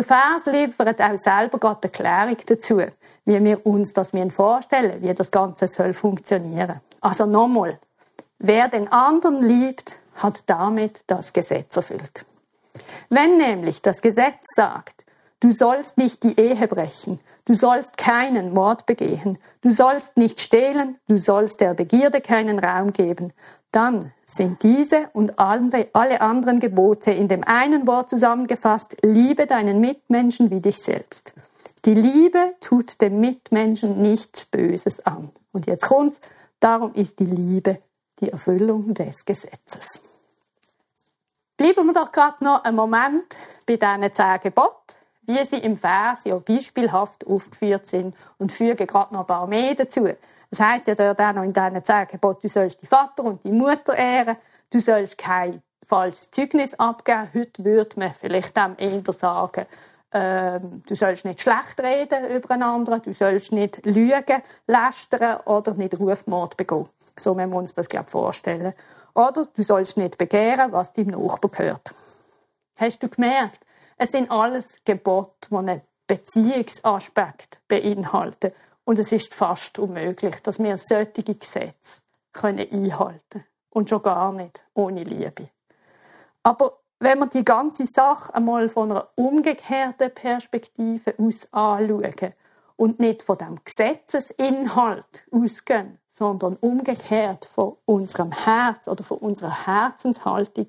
Der 0.00 0.06
Vers 0.06 0.46
liefert 0.46 0.98
auch 0.98 1.18
selber 1.18 1.58
gerade 1.58 1.82
Erklärung 1.82 2.38
dazu, 2.46 2.80
wie 3.26 3.44
wir 3.44 3.66
uns 3.66 3.92
das 3.92 4.12
vorstellen, 4.30 5.02
wie 5.02 5.12
das 5.12 5.30
Ganze 5.30 5.68
soll 5.68 5.92
funktionieren. 5.92 6.80
Also 7.02 7.26
nochmal, 7.26 7.78
wer 8.38 8.68
den 8.68 8.90
anderen 8.90 9.42
liebt, 9.42 9.98
hat 10.14 10.42
damit 10.46 11.02
das 11.06 11.34
Gesetz 11.34 11.76
erfüllt. 11.76 12.24
Wenn 13.10 13.36
nämlich 13.36 13.82
das 13.82 14.00
Gesetz 14.00 14.46
sagt, 14.56 15.04
du 15.40 15.52
sollst 15.52 15.98
nicht 15.98 16.22
die 16.22 16.40
Ehe 16.40 16.66
brechen, 16.66 17.20
du 17.50 17.56
sollst 17.56 17.96
keinen 17.96 18.54
Mord 18.54 18.86
begehen, 18.86 19.36
du 19.60 19.72
sollst 19.72 20.16
nicht 20.16 20.38
stehlen, 20.38 20.98
du 21.08 21.18
sollst 21.18 21.60
der 21.60 21.74
Begierde 21.74 22.20
keinen 22.20 22.60
Raum 22.60 22.92
geben, 22.92 23.32
dann 23.72 24.12
sind 24.24 24.62
diese 24.62 25.10
und 25.14 25.36
alle 25.40 26.20
anderen 26.20 26.60
Gebote 26.60 27.10
in 27.10 27.26
dem 27.26 27.42
einen 27.42 27.88
Wort 27.88 28.08
zusammengefasst, 28.08 28.96
liebe 29.02 29.48
deinen 29.48 29.80
Mitmenschen 29.80 30.52
wie 30.52 30.60
dich 30.60 30.78
selbst. 30.78 31.34
Die 31.86 31.94
Liebe 31.94 32.54
tut 32.60 33.00
dem 33.00 33.18
Mitmenschen 33.18 34.00
nichts 34.00 34.44
Böses 34.44 35.04
an. 35.04 35.32
Und 35.50 35.66
jetzt 35.66 35.88
kommt's, 35.88 36.20
darum 36.60 36.94
ist 36.94 37.18
die 37.18 37.24
Liebe 37.24 37.80
die 38.20 38.30
Erfüllung 38.30 38.94
des 38.94 39.24
Gesetzes. 39.24 40.00
Bleiben 41.56 41.84
wir 41.84 41.94
doch 41.94 42.12
gerade 42.12 42.44
noch 42.44 42.62
einen 42.62 42.76
Moment 42.76 43.36
bei 43.66 43.76
diesen 43.76 44.12
zehn 44.12 44.38
Geboten, 44.40 44.99
wie 45.30 45.44
sie 45.44 45.58
im 45.58 45.78
Vers 45.78 46.24
ja 46.24 46.36
beispielhaft 46.36 47.26
aufgeführt 47.26 47.86
sind 47.86 48.14
und 48.38 48.52
fügen 48.52 48.86
gerade 48.86 49.14
noch 49.14 49.20
ein 49.20 49.26
paar 49.26 49.46
mehr 49.46 49.74
dazu. 49.74 50.08
Das 50.50 50.60
heißt 50.60 50.88
ja 50.88 50.94
dort 50.94 51.20
auch 51.20 51.32
noch 51.32 51.44
in 51.44 51.52
diesen 51.52 51.84
zehn 51.84 52.06
du 52.20 52.48
sollst 52.48 52.82
die 52.82 52.86
Vater 52.86 53.24
und 53.24 53.44
die 53.44 53.52
Mutter 53.52 53.94
ehren, 53.96 54.36
du 54.70 54.80
sollst 54.80 55.16
kein 55.16 55.62
falsches 55.84 56.30
Zeugnis 56.30 56.74
abgeben. 56.74 57.28
Heute 57.34 57.64
würde 57.64 57.98
man 57.98 58.14
vielleicht 58.14 58.56
dem 58.56 58.74
eher 58.76 59.12
sagen, 59.12 59.66
ähm, 60.12 60.82
du 60.86 60.96
sollst 60.96 61.24
nicht 61.24 61.40
schlecht 61.40 61.80
reden 61.80 62.28
über 62.30 62.50
einen 62.50 62.64
anderen, 62.64 63.02
du 63.02 63.12
sollst 63.12 63.52
nicht 63.52 63.84
lügen, 63.86 64.42
lästern 64.66 65.40
oder 65.44 65.74
nicht 65.74 65.98
Rufmord 65.98 66.56
begehen. 66.56 66.88
So 67.16 67.34
müssen 67.34 67.50
wir 67.50 67.58
uns 67.58 67.74
das, 67.74 67.88
glaube 67.88 68.10
vorstellen. 68.10 68.72
Oder 69.14 69.46
du 69.54 69.62
sollst 69.62 69.96
nicht 69.96 70.18
begehren, 70.18 70.72
was 70.72 70.92
deinem 70.92 71.20
Nachbar 71.20 71.50
gehört. 71.50 71.94
Hast 72.76 73.02
du 73.02 73.08
gemerkt? 73.08 73.60
Es 74.02 74.12
sind 74.12 74.30
alles 74.30 74.76
Gebote, 74.86 75.50
die 75.50 75.56
einen 75.56 75.82
Beziehungsaspekt 76.06 77.58
beinhalten. 77.68 78.52
Und 78.84 78.98
es 78.98 79.12
ist 79.12 79.34
fast 79.34 79.78
unmöglich, 79.78 80.36
dass 80.42 80.58
wir 80.58 80.78
solche 80.78 81.22
Gesetze 81.22 82.00
einhalten 82.32 83.28
können. 83.28 83.44
Und 83.68 83.90
schon 83.90 84.02
gar 84.02 84.32
nicht 84.32 84.64
ohne 84.72 85.04
Liebe. 85.04 85.50
Aber 86.42 86.78
wenn 86.98 87.18
wir 87.18 87.26
die 87.26 87.44
ganze 87.44 87.84
Sache 87.84 88.34
einmal 88.34 88.70
von 88.70 88.90
einer 88.90 89.06
umgekehrten 89.16 90.14
Perspektive 90.14 91.12
aus 91.18 91.46
anschauen 91.52 92.32
und 92.76 93.00
nicht 93.00 93.22
von 93.22 93.36
dem 93.36 93.58
Gesetzesinhalt 93.62 95.26
ausgehen, 95.30 95.98
sondern 96.14 96.56
umgekehrt 96.56 97.44
von 97.44 97.76
unserem 97.84 98.32
Herz 98.32 98.88
oder 98.88 99.04
von 99.04 99.18
unserer 99.18 99.66
Herzenshaltung, 99.66 100.68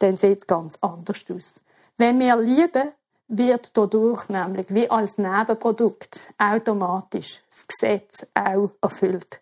dann 0.00 0.16
sieht 0.16 0.38
es 0.38 0.46
ganz 0.48 0.78
anders 0.80 1.24
aus. 1.30 1.60
Wenn 2.02 2.18
wir 2.18 2.34
lieben, 2.34 2.90
wird 3.28 3.76
dadurch 3.76 4.28
nämlich 4.28 4.66
wie 4.74 4.90
als 4.90 5.18
Nebenprodukt 5.18 6.18
automatisch 6.36 7.44
das 7.48 7.68
Gesetz 7.68 8.26
auch 8.34 8.72
erfüllt. 8.80 9.40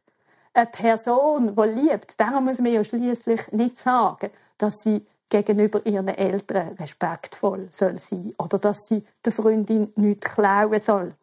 Eine 0.52 0.66
Person, 0.66 1.56
die 1.56 1.62
liebt, 1.62 2.20
darum 2.20 2.44
muss 2.44 2.58
man 2.58 2.70
ja 2.70 2.84
schließlich 2.84 3.50
nicht 3.52 3.78
sagen, 3.78 4.28
dass 4.58 4.74
sie 4.82 5.06
gegenüber 5.30 5.86
ihren 5.86 6.08
Eltern 6.08 6.76
respektvoll 6.78 7.70
soll 7.72 7.98
sein 7.98 8.34
oder 8.36 8.58
dass 8.58 8.76
sie 8.86 9.06
der 9.24 9.32
Freundin 9.32 9.94
nichts 9.96 10.34
klauen 10.34 10.78
soll. 10.78 11.14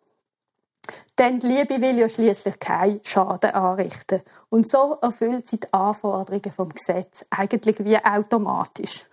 Denn 1.20 1.40
die 1.40 1.46
Liebe 1.46 1.80
will 1.80 2.00
ja 2.00 2.10
schließlich 2.10 2.60
keinen 2.60 3.02
Schaden 3.04 3.52
anrichten. 3.52 4.24
Und 4.50 4.68
so 4.68 4.98
erfüllt 5.04 5.48
sie 5.48 5.60
die 5.60 5.72
Anforderungen 5.72 6.52
vom 6.52 6.70
Gesetz 6.70 7.24
eigentlich 7.30 7.86
wie 7.86 8.04
automatisch. 8.04 9.06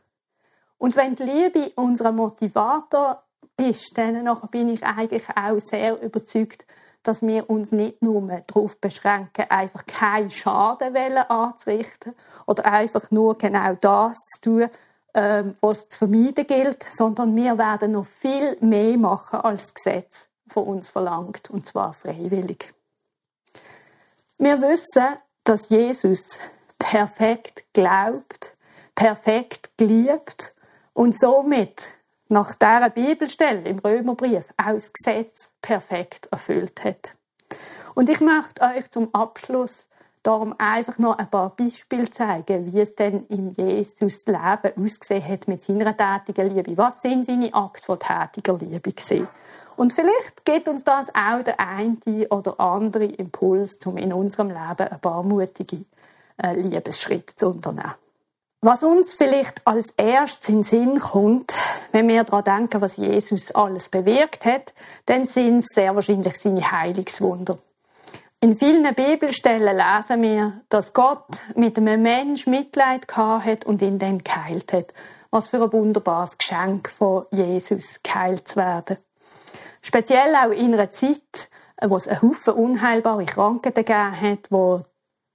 Und 0.84 0.96
wenn 0.96 1.16
die 1.16 1.22
Liebe 1.22 1.72
unser 1.76 2.12
Motivator 2.12 3.22
ist, 3.56 3.96
dann 3.96 4.22
bin 4.50 4.68
ich 4.68 4.84
eigentlich 4.84 5.24
auch 5.34 5.58
sehr 5.58 5.98
überzeugt, 6.02 6.66
dass 7.02 7.22
wir 7.22 7.48
uns 7.48 7.72
nicht 7.72 8.02
nur 8.02 8.42
darauf 8.46 8.78
beschränken, 8.78 9.46
einfach 9.48 9.86
keinen 9.86 10.28
Schaden 10.28 10.94
anzurichten 11.16 12.14
oder 12.44 12.66
einfach 12.70 13.10
nur 13.10 13.38
genau 13.38 13.72
das 13.80 14.18
zu 14.26 14.40
tun, 14.42 14.70
ähm, 15.14 15.56
was 15.62 15.88
zu 15.88 16.00
vermeiden 16.00 16.46
gilt, 16.46 16.84
sondern 16.94 17.34
wir 17.34 17.56
werden 17.56 17.92
noch 17.92 18.04
viel 18.04 18.58
mehr 18.60 18.98
machen 18.98 19.40
als 19.40 19.62
das 19.62 19.74
Gesetz 19.74 20.28
von 20.48 20.64
uns 20.64 20.90
verlangt, 20.90 21.48
und 21.48 21.64
zwar 21.64 21.94
freiwillig. 21.94 22.74
Wir 24.36 24.60
wissen, 24.60 25.16
dass 25.44 25.70
Jesus 25.70 26.38
perfekt 26.78 27.64
glaubt, 27.72 28.54
perfekt 28.94 29.70
geliebt 29.78 30.54
und 30.94 31.18
somit 31.18 31.84
nach 32.28 32.54
dieser 32.54 32.90
Bibelstelle 32.90 33.68
im 33.68 33.78
Römerbrief 33.80 34.44
auch 34.56 34.72
das 34.72 34.92
Gesetz 34.92 35.52
perfekt 35.60 36.28
erfüllt 36.30 36.82
hat. 36.82 37.14
Und 37.94 38.08
ich 38.08 38.20
möchte 38.20 38.62
euch 38.62 38.90
zum 38.90 39.14
Abschluss 39.14 39.88
darum 40.22 40.54
einfach 40.58 40.98
noch 40.98 41.18
ein 41.18 41.30
paar 41.30 41.50
Beispiele 41.54 42.10
zeigen, 42.10 42.72
wie 42.72 42.80
es 42.80 42.94
denn 42.94 43.26
im 43.26 43.50
Jesus 43.50 44.24
Leben 44.26 44.72
ausgesehen 44.82 45.28
hat 45.28 45.46
mit 45.46 45.62
seiner 45.62 45.94
tätigen 45.96 46.54
Liebe. 46.54 46.78
Was 46.78 47.02
sind 47.02 47.26
seine 47.26 47.52
Akte 47.52 47.84
von 47.84 47.98
tätiger 47.98 48.56
Liebe 48.56 48.92
gesehen? 48.92 49.28
Und 49.76 49.92
vielleicht 49.92 50.44
gibt 50.44 50.68
uns 50.68 50.82
das 50.82 51.08
auch 51.10 51.42
der 51.44 51.60
eine 51.60 51.98
oder 52.30 52.58
andere 52.58 53.04
Impuls, 53.04 53.76
um 53.84 53.96
in 53.96 54.12
unserem 54.12 54.48
Leben 54.48 54.88
ein 54.88 55.00
paar 55.00 55.22
mutige 55.22 55.84
äh, 56.42 56.54
Liebesschritte 56.54 57.36
zu 57.36 57.48
unternehmen. 57.48 57.94
Was 58.66 58.83
uns 58.83 59.12
vielleicht 59.12 59.61
als 59.66 59.90
erstes 59.99 60.49
in 60.49 60.62
den 60.62 60.64
Sinn 60.64 60.99
kommt, 60.99 61.52
wenn 61.92 62.09
wir 62.09 62.25
daran 62.25 62.44
denken, 62.44 62.80
was 62.80 62.97
Jesus 62.97 63.54
alles 63.54 63.90
bewirkt 63.90 64.47
hat, 64.47 64.73
dann 65.04 65.26
sind 65.26 65.59
es 65.59 65.66
sehr 65.66 65.94
wahrscheinlich 65.94 66.40
seine 66.40 66.73
Heilungswunder. 66.73 67.59
In 68.40 68.54
vielen 68.54 68.94
Bibelstellen 68.94 69.76
lesen 69.76 70.23
wir, 70.23 70.62
dass 70.71 70.94
Gott 70.94 71.42
mit 71.54 71.76
einem 71.76 72.00
Mensch 72.00 72.47
Mitleid 72.47 73.06
hat 73.14 73.66
und 73.66 73.83
ihn 73.83 73.99
dann 73.99 74.25
geheilt 74.25 74.73
hat. 74.73 74.94
Was 75.30 75.49
für 75.49 75.62
ein 75.62 75.71
wunderbares 75.71 76.38
Geschenk 76.38 76.88
von 76.88 77.26
Jesus, 77.33 78.00
geheilt 78.02 78.49
zu 78.49 78.56
werden. 78.56 78.97
Speziell 79.83 80.35
auch 80.37 80.52
in 80.52 80.73
einer 80.73 80.90
Zeit, 80.90 81.50
wo 81.87 81.97
es 81.97 82.09
einen 82.09 82.23
Haufen 82.23 82.54
unheilbare 82.54 83.26
Krankheiten 83.26 83.85
gegeben 83.85 84.18
hat, 84.18 84.38
wo 84.49 84.87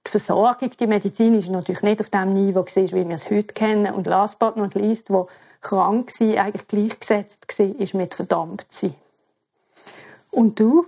die 0.06 0.10
Versorgung, 0.10 0.70
die 0.78 0.86
Medizin 0.86 1.34
ist 1.34 1.48
natürlich 1.48 1.82
nicht 1.82 2.00
auf 2.00 2.10
dem 2.10 2.32
Niveau 2.32 2.62
gewesen, 2.62 2.96
wie 2.96 3.08
wir 3.08 3.14
es 3.14 3.30
heute 3.30 3.54
kennen. 3.54 3.92
Und 3.92 4.06
last 4.06 4.38
but 4.38 4.56
not 4.56 4.74
least, 4.74 5.10
wo 5.10 5.28
krank 5.60 6.10
war, 6.18 6.44
eigentlich 6.44 6.68
gleichgesetzt 6.68 7.58
war, 7.58 7.80
ist 7.80 7.94
mit 7.94 8.14
verdammt 8.14 8.66
sein. 8.70 8.94
Und 10.30 10.58
du? 10.58 10.86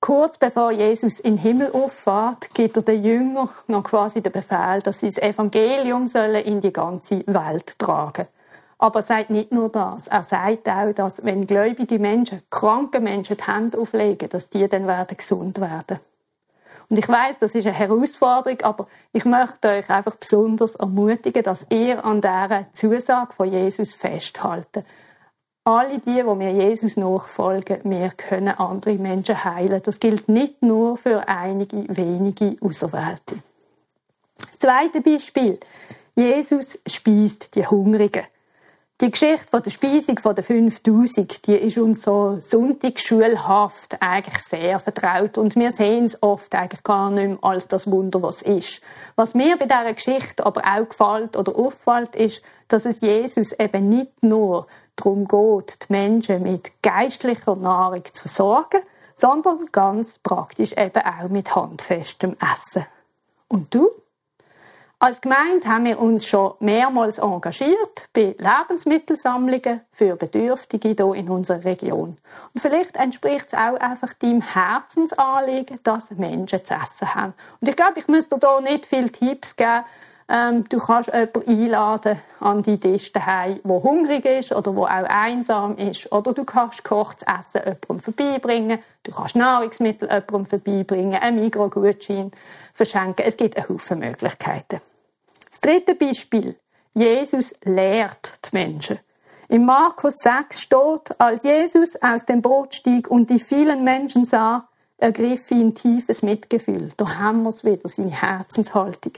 Kurz 0.00 0.36
bevor 0.36 0.72
Jesus 0.72 1.20
in 1.20 1.36
den 1.36 1.42
Himmel 1.42 1.70
auffahrt, 1.72 2.52
gibt 2.54 2.76
er 2.76 2.82
den 2.82 3.04
Jüngern 3.04 3.48
noch 3.68 3.84
quasi 3.84 4.20
den 4.20 4.32
Befehl, 4.32 4.80
dass 4.82 4.98
sie 4.98 5.06
das 5.06 5.18
Evangelium 5.18 6.08
sollen 6.08 6.44
in 6.44 6.60
die 6.60 6.72
ganze 6.72 7.24
Welt 7.26 7.78
tragen. 7.78 8.26
Aber 8.78 8.98
er 8.98 9.02
sagt 9.04 9.30
nicht 9.30 9.52
nur 9.52 9.68
das. 9.68 10.08
Er 10.08 10.24
sagt 10.24 10.68
auch, 10.68 10.92
dass 10.92 11.24
wenn 11.24 11.46
gläubige 11.46 12.00
Menschen, 12.00 12.42
kranke 12.50 12.98
Menschen 12.98 13.36
die 13.36 13.44
Hände 13.44 13.78
auflegen, 13.78 14.28
dass 14.28 14.48
die 14.48 14.66
dann 14.68 14.88
werden 14.88 15.16
gesund 15.16 15.60
werden. 15.60 16.00
Und 16.92 16.98
ich 16.98 17.08
weiß, 17.08 17.38
das 17.40 17.54
ist 17.54 17.66
eine 17.66 17.74
Herausforderung, 17.74 18.60
aber 18.60 18.86
ich 19.14 19.24
möchte 19.24 19.68
euch 19.68 19.88
einfach 19.88 20.14
besonders 20.16 20.74
ermutigen, 20.74 21.42
dass 21.42 21.64
ihr 21.70 22.04
an 22.04 22.20
dieser 22.20 22.66
Zusage 22.74 23.32
von 23.32 23.50
Jesus 23.50 23.94
festhalten. 23.94 24.84
Alle 25.64 26.00
die, 26.00 26.16
die 26.16 26.22
mir 26.22 26.50
Jesus 26.50 26.98
nachfolgen, 26.98 27.78
wir 27.84 28.10
können 28.10 28.58
andere 28.58 28.96
Menschen 28.96 29.42
heilen. 29.42 29.80
Das 29.82 30.00
gilt 30.00 30.28
nicht 30.28 30.60
nur 30.60 30.98
für 30.98 31.26
einige 31.26 31.86
wenige 31.96 32.58
Auserwählte. 32.60 33.36
Das 34.36 34.58
zweite 34.58 35.00
Beispiel. 35.00 35.58
Jesus 36.14 36.78
speist 36.86 37.54
die 37.54 37.66
Hungrigen. 37.66 38.24
Die 39.02 39.10
Geschichte 39.10 39.60
der 39.60 39.70
Speisung 39.70 40.16
von 40.20 40.36
der 40.36 40.44
5000, 40.44 41.48
die 41.48 41.56
ist 41.56 41.76
uns 41.76 42.02
so 42.02 42.36
sonntagsschulhaft 42.38 44.00
eigentlich 44.00 44.38
sehr 44.44 44.78
vertraut 44.78 45.38
und 45.38 45.56
wir 45.56 45.72
sehen 45.72 46.04
es 46.04 46.22
oft 46.22 46.54
eigentlich 46.54 46.84
gar 46.84 47.10
nicht 47.10 47.26
mehr 47.26 47.38
als 47.42 47.66
das 47.66 47.90
Wunder, 47.90 48.22
was 48.22 48.42
ist. 48.42 48.80
Was 49.16 49.34
mir 49.34 49.56
bei 49.56 49.64
dieser 49.64 49.92
Geschichte 49.92 50.46
aber 50.46 50.62
auch 50.62 50.88
gefällt 50.88 51.36
oder 51.36 51.52
auffällt, 51.56 52.14
ist, 52.14 52.44
dass 52.68 52.84
es 52.84 53.00
Jesus 53.00 53.50
eben 53.58 53.88
nicht 53.88 54.22
nur 54.22 54.68
darum 54.94 55.26
geht, 55.26 55.78
die 55.88 55.92
Menschen 55.92 56.44
mit 56.44 56.70
geistlicher 56.80 57.56
Nahrung 57.56 58.04
zu 58.04 58.22
versorgen, 58.22 58.82
sondern 59.16 59.66
ganz 59.72 60.20
praktisch 60.22 60.74
eben 60.76 61.02
auch 61.02 61.28
mit 61.28 61.56
handfestem 61.56 62.36
Essen. 62.40 62.86
Und 63.48 63.74
du? 63.74 63.90
Als 65.02 65.20
Gemeinde 65.20 65.66
haben 65.66 65.86
wir 65.86 65.98
uns 65.98 66.28
schon 66.28 66.54
mehrmals 66.60 67.18
engagiert 67.18 68.08
bei 68.12 68.36
Lebensmittelsammlungen 68.38 69.80
für 69.90 70.14
Bedürftige 70.14 70.90
hier 70.90 71.14
in 71.14 71.28
unserer 71.28 71.64
Region. 71.64 72.18
Und 72.54 72.60
vielleicht 72.60 72.94
entspricht 72.94 73.46
es 73.48 73.54
auch 73.54 73.74
einfach 73.80 74.12
deinem 74.12 74.42
Herzensanliegen, 74.42 75.80
dass 75.82 76.12
Menschen 76.12 76.64
zu 76.64 76.74
essen 76.74 77.12
haben. 77.16 77.34
Und 77.60 77.68
ich 77.68 77.74
glaube, 77.74 77.98
ich 77.98 78.06
müsste 78.06 78.38
dir 78.38 78.60
hier 78.60 78.70
nicht 78.70 78.86
viele 78.86 79.10
Tipps 79.10 79.56
geben. 79.56 79.82
Ähm, 80.28 80.68
du 80.68 80.78
kannst 80.78 81.12
jemanden 81.12 81.48
einladen 81.48 82.20
an 82.38 82.62
die 82.62 82.78
Tisch 82.78 83.10
daheim, 83.12 83.58
wo 83.64 83.82
hungrig 83.82 84.24
ist 84.24 84.52
oder 84.52 84.76
wo 84.76 84.84
auch 84.84 84.88
einsam 84.88 85.76
ist. 85.78 86.12
Oder 86.12 86.32
du 86.32 86.44
kannst 86.44 86.84
gekochtes 86.84 87.26
Essen 87.26 87.62
jemandem 87.66 87.98
vorbeibringen. 87.98 88.78
Du 89.02 89.10
kannst 89.10 89.34
Nahrungsmittel 89.34 90.08
jemandem 90.08 90.46
vorbeibringen, 90.46 91.20
einen 91.20 91.40
Mikrogutschein 91.40 92.30
verschenken. 92.72 93.26
Es 93.26 93.36
gibt 93.36 93.56
einen 93.56 93.68
Haufen 93.68 93.98
Möglichkeiten. 93.98 94.80
Dritte 95.62 95.94
Beispiel. 95.94 96.56
Jesus 96.92 97.54
lehrt 97.62 98.40
die 98.44 98.56
Menschen. 98.56 98.98
In 99.48 99.64
Markus 99.64 100.16
6 100.16 100.60
steht, 100.60 101.20
als 101.20 101.44
Jesus 101.44 101.94
aus 102.02 102.26
dem 102.26 102.42
Boot 102.42 102.74
stieg 102.74 103.08
und 103.08 103.30
die 103.30 103.38
vielen 103.38 103.84
Menschen 103.84 104.24
sah, 104.24 104.68
ergriff 104.98 105.48
ihn 105.52 105.72
tiefes 105.72 106.22
Mitgefühl. 106.22 106.90
Da 106.96 107.16
haben 107.16 107.44
wir 107.44 107.50
es 107.50 107.64
wieder, 107.64 107.88
seine 107.88 108.10
Herzenshaltung. 108.10 109.12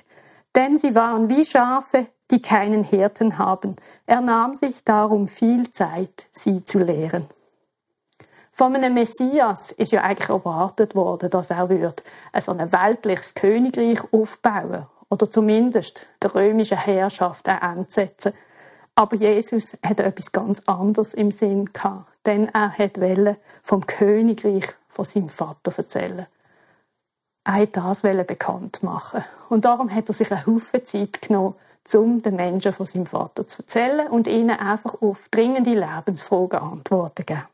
Denn 0.55 0.77
sie 0.77 0.95
waren 0.95 1.31
wie 1.31 1.47
Schafe, 1.47 2.09
die 2.31 2.43
keinen 2.43 2.85
Hirten 2.85 3.39
haben. 3.39 3.77
Er 4.05 4.21
nahm 4.21 4.55
sich 4.55 4.85
darum 4.85 5.29
viel 5.29 5.73
Zeit, 5.73 6.27
sie 6.31 6.63
zu 6.63 6.79
lehren. 6.79 7.27
Von 8.53 8.77
einem 8.77 8.93
Messias 8.93 9.73
ist 9.73 9.93
ja 9.93 10.03
eigentlich 10.03 10.29
erwartet 10.29 10.95
worden, 10.95 11.31
dass 11.31 11.49
er 11.49 11.71
wird 11.71 12.05
ein 12.33 12.71
weltliches 12.71 13.35
Königreich 13.35 14.01
aufbauen 14.13 14.87
oder 15.14 15.30
zumindest 15.30 16.09
der 16.21 16.35
römischen 16.35 16.76
Herrschaft 16.76 17.49
ein 17.49 17.62
Ende 17.62 17.87
setzen. 17.88 18.33
Aber 18.97 19.14
Jesus 19.14 19.76
hat 19.87 20.00
etwas 20.00 20.33
ganz 20.33 20.61
anderes 20.66 21.14
im 21.14 21.30
Sinn 21.30 21.73
gehabt, 21.73 22.11
denn 22.26 22.49
er 22.49 22.75
wollte 22.76 23.37
vom 23.62 23.87
Königreich 23.87 24.66
von 24.88 25.04
seinem 25.04 25.28
Vater 25.28 25.73
erzählen. 25.76 26.26
Er 27.44 27.59
wollte 27.59 27.80
das 27.80 28.02
bekannt 28.26 28.83
machen. 28.83 29.25
Und 29.50 29.64
darum 29.64 29.94
hat 29.94 30.09
er 30.09 30.14
sich 30.14 30.33
eine 30.33 30.47
Haufen 30.47 30.85
Zeit 30.85 31.23
genommen, 31.23 31.54
um 31.92 32.21
den 32.21 32.35
Menschen 32.35 32.73
von 32.73 32.87
seinem 32.87 33.06
Vater 33.06 33.47
zu 33.47 33.59
erzählen 33.59 34.09
und 34.09 34.26
ihnen 34.26 34.59
einfach 34.59 35.00
auf 35.00 35.28
dringende 35.30 35.75
Lebensfragen 35.75 36.59
Antworten 36.59 37.23
zu 37.23 37.25
geben. 37.25 37.47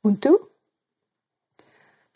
Und 0.00 0.24
du? 0.24 0.38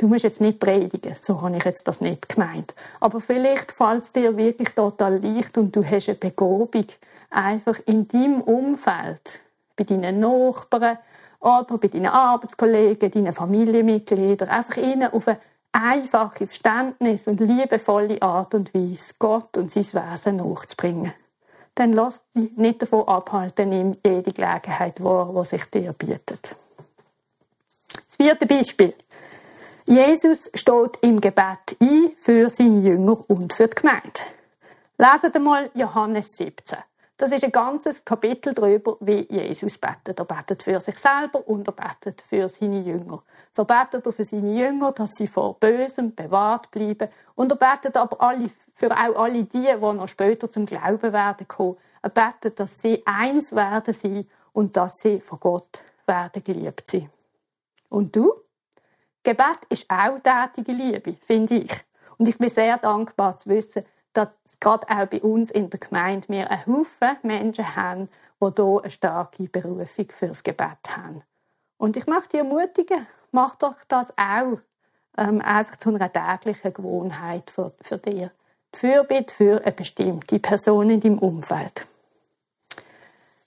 Du 0.02 0.08
musst 0.08 0.24
jetzt 0.24 0.40
nicht 0.40 0.58
predigen, 0.58 1.14
so 1.20 1.40
habe 1.40 1.56
ich 1.56 1.64
jetzt 1.64 1.86
das 1.86 2.00
nicht 2.00 2.28
gemeint. 2.28 2.74
Aber 2.98 3.20
vielleicht 3.20 3.70
fällt 3.70 4.02
es 4.02 4.12
dir 4.12 4.36
wirklich 4.36 4.70
total 4.70 5.22
leicht 5.22 5.56
und 5.56 5.74
du 5.76 5.84
hast 5.84 6.08
eine 6.08 6.18
Begobung, 6.18 6.86
einfach 7.30 7.78
in 7.86 8.08
deinem 8.08 8.40
Umfeld, 8.40 9.40
bei 9.76 9.84
deinen 9.84 10.18
Nachbarn 10.18 10.98
oder 11.38 11.78
bei 11.78 11.86
deinen 11.86 12.06
Arbeitskollegen, 12.06 13.12
deinen 13.12 13.32
Familienmitgliedern, 13.32 14.48
einfach 14.48 14.76
ihnen 14.76 15.12
auf 15.12 15.28
eine 15.28 15.38
einfache 15.70 16.46
Verständnis 16.48 17.28
und 17.28 17.40
liebevolle 17.40 18.20
Art 18.20 18.54
und 18.54 18.74
Weise 18.74 19.14
Gott 19.20 19.56
und 19.56 19.70
sein 19.70 19.84
Wesen 19.84 20.36
nachzubringen. 20.36 21.12
Dann 21.76 21.92
lass 21.92 22.22
dich 22.34 22.56
nicht 22.56 22.82
davon 22.82 23.06
abhalten, 23.06 23.68
nimm 23.68 23.96
jede 24.04 24.32
Gelegenheit 24.32 25.02
wahr, 25.02 25.32
die 25.32 25.46
sich 25.46 25.64
dir 25.66 25.92
bietet. 25.92 26.56
Das 27.88 28.16
vierte 28.16 28.46
Beispiel. 28.46 28.94
Jesus 29.84 30.48
steht 30.54 30.98
im 31.00 31.20
Gebet 31.20 31.76
ein 31.80 32.12
für 32.16 32.48
seine 32.50 32.80
Jünger 32.80 33.18
und 33.28 33.52
für 33.52 33.66
die 33.66 33.74
Gemeinde. 33.74 34.20
Lesen 34.96 35.34
wir 35.34 35.40
mal 35.40 35.70
Johannes 35.74 36.28
17. 36.36 36.78
Das 37.16 37.32
ist 37.32 37.42
ein 37.44 37.52
ganzes 37.52 38.04
Kapitel 38.04 38.54
darüber, 38.54 38.96
wie 39.00 39.26
Jesus 39.28 39.78
betet. 39.78 40.18
Er 40.18 40.24
betet 40.24 40.62
für 40.62 40.80
sich 40.80 40.98
selber 40.98 41.46
und 41.46 41.66
er 41.68 41.72
betet 41.72 42.22
für 42.22 42.48
seine 42.48 42.80
Jünger. 42.80 43.22
So 43.52 43.64
betet 43.64 44.06
er 44.06 44.12
für 44.12 44.24
seine 44.24 44.54
Jünger, 44.54 44.92
dass 44.92 45.10
sie 45.12 45.26
vor 45.26 45.54
Bösem 45.58 46.14
bewahrt 46.14 46.70
bleiben. 46.70 47.08
Und 47.34 47.52
er 47.52 47.56
betet 47.56 47.96
aber 47.96 48.20
alle, 48.20 48.50
für 48.74 48.92
auch 48.92 49.16
alle 49.16 49.44
die, 49.44 49.62
die 49.62 49.76
noch 49.76 50.08
später 50.08 50.50
zum 50.50 50.64
Glauben 50.64 51.12
werden 51.12 51.48
kommen. 51.48 51.76
Er 52.02 52.10
betet, 52.10 52.58
dass 52.60 52.78
sie 52.78 53.02
eins 53.04 53.52
werden 53.52 53.94
sein 53.94 54.28
und 54.52 54.76
dass 54.76 54.92
sie 54.96 55.20
von 55.20 55.40
Gott 55.40 55.82
werden 56.06 56.42
geliebt 56.42 56.86
sein. 56.86 57.10
Und 57.88 58.14
du? 58.14 58.32
Gebet 59.22 59.58
ist 59.68 59.86
auch 59.88 60.18
tätige 60.18 60.72
Liebe, 60.72 61.14
finde 61.24 61.54
ich. 61.56 61.72
Und 62.18 62.28
ich 62.28 62.38
bin 62.38 62.50
sehr 62.50 62.76
dankbar 62.78 63.38
zu 63.38 63.48
wissen, 63.48 63.84
dass 64.12 64.28
gerade 64.60 64.88
auch 64.88 65.06
bei 65.06 65.20
uns 65.22 65.50
in 65.50 65.70
der 65.70 65.80
Gemeinde 65.80 66.28
wir 66.28 66.50
einen 66.50 66.66
Haufen 66.66 67.16
Menschen 67.22 67.76
haben, 67.76 68.08
die 68.40 68.52
hier 68.56 68.80
eine 68.82 68.90
starke 68.90 69.44
Berufung 69.44 70.08
fürs 70.10 70.42
Gebet 70.42 70.96
haben. 70.96 71.22
Und 71.78 71.96
ich 71.96 72.06
möchte 72.06 72.30
dich 72.30 72.40
ermutigen, 72.40 73.06
mach 73.30 73.56
doch 73.56 73.74
das 73.88 74.12
auch 74.16 74.58
ähm, 75.16 75.40
einfach 75.40 75.76
zu 75.76 75.94
einer 75.94 76.12
täglichen 76.12 76.72
Gewohnheit 76.72 77.50
für, 77.50 77.72
für 77.80 77.98
dich. 77.98 78.28
Die 78.74 78.78
Fürbitte 78.78 79.34
für 79.34 79.60
eine 79.62 79.72
bestimmte 79.72 80.38
Person 80.38 80.90
in 80.90 81.00
deinem 81.00 81.18
Umfeld. 81.18 81.86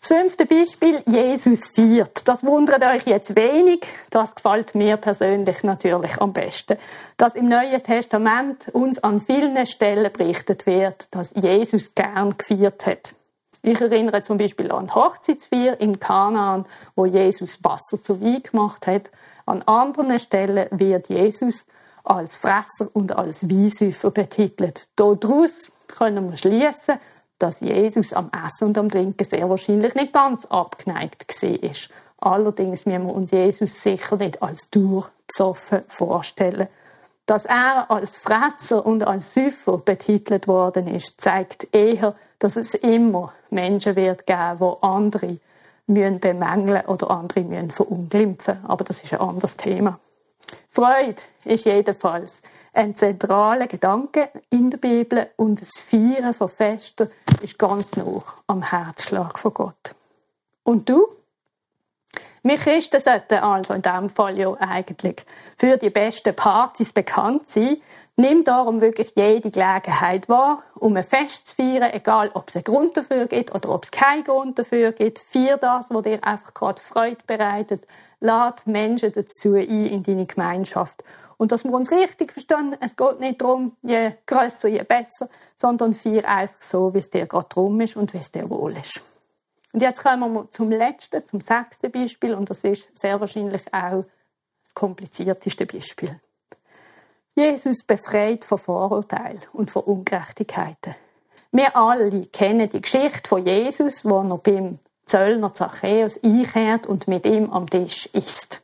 Das 0.08 0.16
fünfte 0.20 0.46
Beispiel, 0.46 1.02
Jesus 1.08 1.66
viert. 1.66 2.28
Das 2.28 2.44
wundert 2.44 2.84
euch 2.86 3.08
jetzt 3.08 3.36
wenig. 3.36 3.88
Das 4.12 4.36
gefällt 4.36 4.76
mir 4.76 4.98
persönlich 4.98 5.64
natürlich 5.64 6.22
am 6.22 6.32
besten. 6.32 6.78
Dass 7.18 7.34
im 7.34 7.46
Neuen 7.50 7.82
Testament 7.82 8.68
uns 8.74 9.04
an 9.04 9.20
vielen 9.20 9.66
Stellen 9.66 10.14
berichtet 10.14 10.68
wird, 10.68 11.08
dass 11.10 11.34
Jesus 11.34 11.96
gern 11.96 12.36
gefeiert 12.38 12.86
hat. 12.86 13.16
Ich 13.64 13.82
erinnere 13.82 14.22
zum 14.22 14.38
Beispiel 14.38 14.72
an 14.72 14.94
Hochzeitsfeier 14.94 15.82
in 15.82 16.00
Kanaan, 16.00 16.66
wo 16.96 17.08
Jesus 17.08 17.58
Wasser 17.64 18.04
zu 18.04 18.22
Wein 18.22 18.44
gemacht 18.44 18.86
hat. 18.86 19.10
An 19.48 19.64
anderen 19.64 20.20
Stellen 20.20 20.68
wird 20.70 21.10
Jesus 21.10 21.66
als 22.04 22.36
Fresser 22.36 22.90
und 22.94 23.12
als 23.12 23.50
Weinsüffer 23.50 24.12
betitelt. 24.12 24.88
Daraus 24.98 25.72
können 25.88 26.30
wir 26.30 26.38
schließen, 26.38 27.00
dass 27.40 27.60
Jesus 27.60 28.14
am 28.14 28.30
Essen 28.32 28.70
und 28.70 28.78
am 28.78 28.90
Trinken 28.90 29.26
sehr 29.26 29.50
wahrscheinlich 29.50 29.96
nicht 29.96 30.14
ganz 30.14 30.46
abgeneigt 30.46 31.42
war. 31.42 32.32
Allerdings 32.34 32.86
müssen 32.86 33.08
wir 33.08 33.14
uns 33.14 33.32
Jesus 33.32 33.82
sicher 33.82 34.16
nicht 34.16 34.42
als 34.42 34.70
durchbesoffen 34.70 35.84
vorstellen. 35.88 36.68
Dass 37.26 37.46
er 37.46 37.90
als 37.90 38.18
Fresser 38.18 38.86
und 38.86 39.06
als 39.06 39.34
Süffer 39.34 39.80
betitelt 39.80 40.48
worden 40.48 40.88
ist, 40.88 41.20
zeigt 41.20 41.68
eher, 41.74 42.16
dass 42.40 42.56
es 42.56 42.76
immer 42.76 43.34
Menschen 43.50 43.96
wird 43.96 44.28
geben, 44.28 44.60
wo 44.60 44.78
andere 44.82 45.38
müssen 45.88 46.20
bemängeln 46.20 46.86
oder 46.86 47.12
andere 47.12 47.42
müssen 47.42 47.72
verunglimpfen. 47.72 48.60
Aber 48.68 48.84
das 48.84 49.04
ist 49.04 49.14
ein 49.14 49.22
anderes 49.22 49.58
Thema. 49.58 50.00
Freude 50.70 51.22
ist 51.44 51.66
jedenfalls 51.66 52.42
ein 52.76 52.96
zentraler 52.96 53.68
Gedanke 53.68 54.30
in 54.50 54.70
der 54.70 54.78
Bibel 54.78 55.28
und 55.38 55.62
das 55.62 55.82
Feiern 55.82 56.34
von 56.34 56.50
Festen 56.50 57.10
ist 57.42 57.58
ganz 57.58 57.96
nah 57.96 58.24
am 58.48 58.62
Herzschlag 58.62 59.40
von 59.40 59.54
Gott. 59.54 59.96
Und 60.64 60.90
du? 60.90 61.08
Wir 62.44 62.58
Christen 62.58 63.02
sollten 63.02 63.40
also 63.40 63.74
in 63.74 63.82
diesem 63.82 64.10
Fall 64.10 64.38
ja 64.38 64.54
eigentlich 64.60 65.26
für 65.58 65.78
die 65.78 65.90
besten 65.90 66.36
Partys 66.36 66.92
bekannt 66.94 67.50
sein. 67.50 67.78
Nimm 68.18 68.44
darum 68.44 68.82
wirklich 68.82 69.14
jede 69.16 69.50
Gelegenheit 69.50 70.30
wahr, 70.30 70.62
um 70.76 70.96
ein 70.96 71.04
Fest 71.04 71.48
zu 71.48 71.56
feiern, 71.56 71.92
egal 71.92 72.30
ob 72.34 72.50
es 72.50 72.56
einen 72.56 72.64
Grund 72.64 72.96
dafür 72.96 73.26
gibt 73.26 73.54
oder 73.56 73.70
ob 73.70 73.86
es 73.86 73.92
keinen 73.92 74.24
Grund 74.24 74.60
dafür 74.60 74.92
gibt. 74.92 75.20
Feier 75.20 75.58
das, 75.58 75.88
was 75.90 76.04
dir 76.04 76.24
einfach 76.24 76.54
gerade 76.54 76.80
Freude 76.80 77.18
bereitet. 77.26 77.86
Lad 78.20 78.68
Menschen 78.68 79.12
dazu 79.12 79.56
ein 79.56 79.68
in 79.68 80.04
deine 80.04 80.28
Gemeinschaft. 80.28 81.04
Und 81.38 81.52
dass 81.52 81.64
wir 81.64 81.74
uns 81.74 81.92
richtig 81.92 82.32
verstehen, 82.32 82.76
es 82.80 82.96
geht 82.96 83.20
nicht 83.20 83.42
darum, 83.42 83.76
je 83.82 84.14
grösser, 84.26 84.68
je 84.68 84.84
besser, 84.84 85.30
sondern 85.56 85.94
feier 85.94 86.28
einfach 86.28 86.62
so, 86.62 86.94
wie 86.94 87.00
es 87.00 87.10
dir 87.10 87.26
gerade 87.26 87.48
drum 87.50 87.80
ist 87.82 87.98
und 87.98 88.14
wie 88.14 88.20
es 88.20 88.32
dir 88.32 88.50
wohl 88.50 88.78
ist. 88.78 89.02
Und 89.74 89.82
jetzt 89.82 90.02
kommen 90.02 90.34
wir 90.34 90.50
zum 90.52 90.72
letzten, 90.72 91.26
zum 91.26 91.42
sechsten 91.42 91.92
Beispiel, 91.92 92.34
und 92.34 92.50
das 92.50 92.64
ist 92.64 92.88
sehr 92.94 93.20
wahrscheinlich 93.20 93.62
auch 93.74 94.06
das 94.64 94.74
komplizierteste 94.74 95.66
Beispiel. 95.66 96.20
Jesus 97.36 97.84
befreit 97.84 98.46
von 98.46 98.58
Vorurteilen 98.58 99.42
und 99.52 99.70
von 99.72 99.84
Ungerechtigkeiten. 99.84 100.96
Wir 101.52 101.76
alle 101.76 102.26
kennen 102.28 102.70
die 102.70 102.82
Geschichte 102.82 103.28
von 103.28 103.46
Jesus, 103.46 104.06
wo 104.06 104.22
er 104.22 104.38
beim 104.38 104.80
Zöllner 105.06 105.54
Zachäus 105.54 106.24
einkehrt 106.24 106.88
und 106.88 107.10
mit 107.10 107.26
ihm 107.26 107.50
am 107.52 107.70
Tisch 107.70 108.08
isst. 108.14 108.62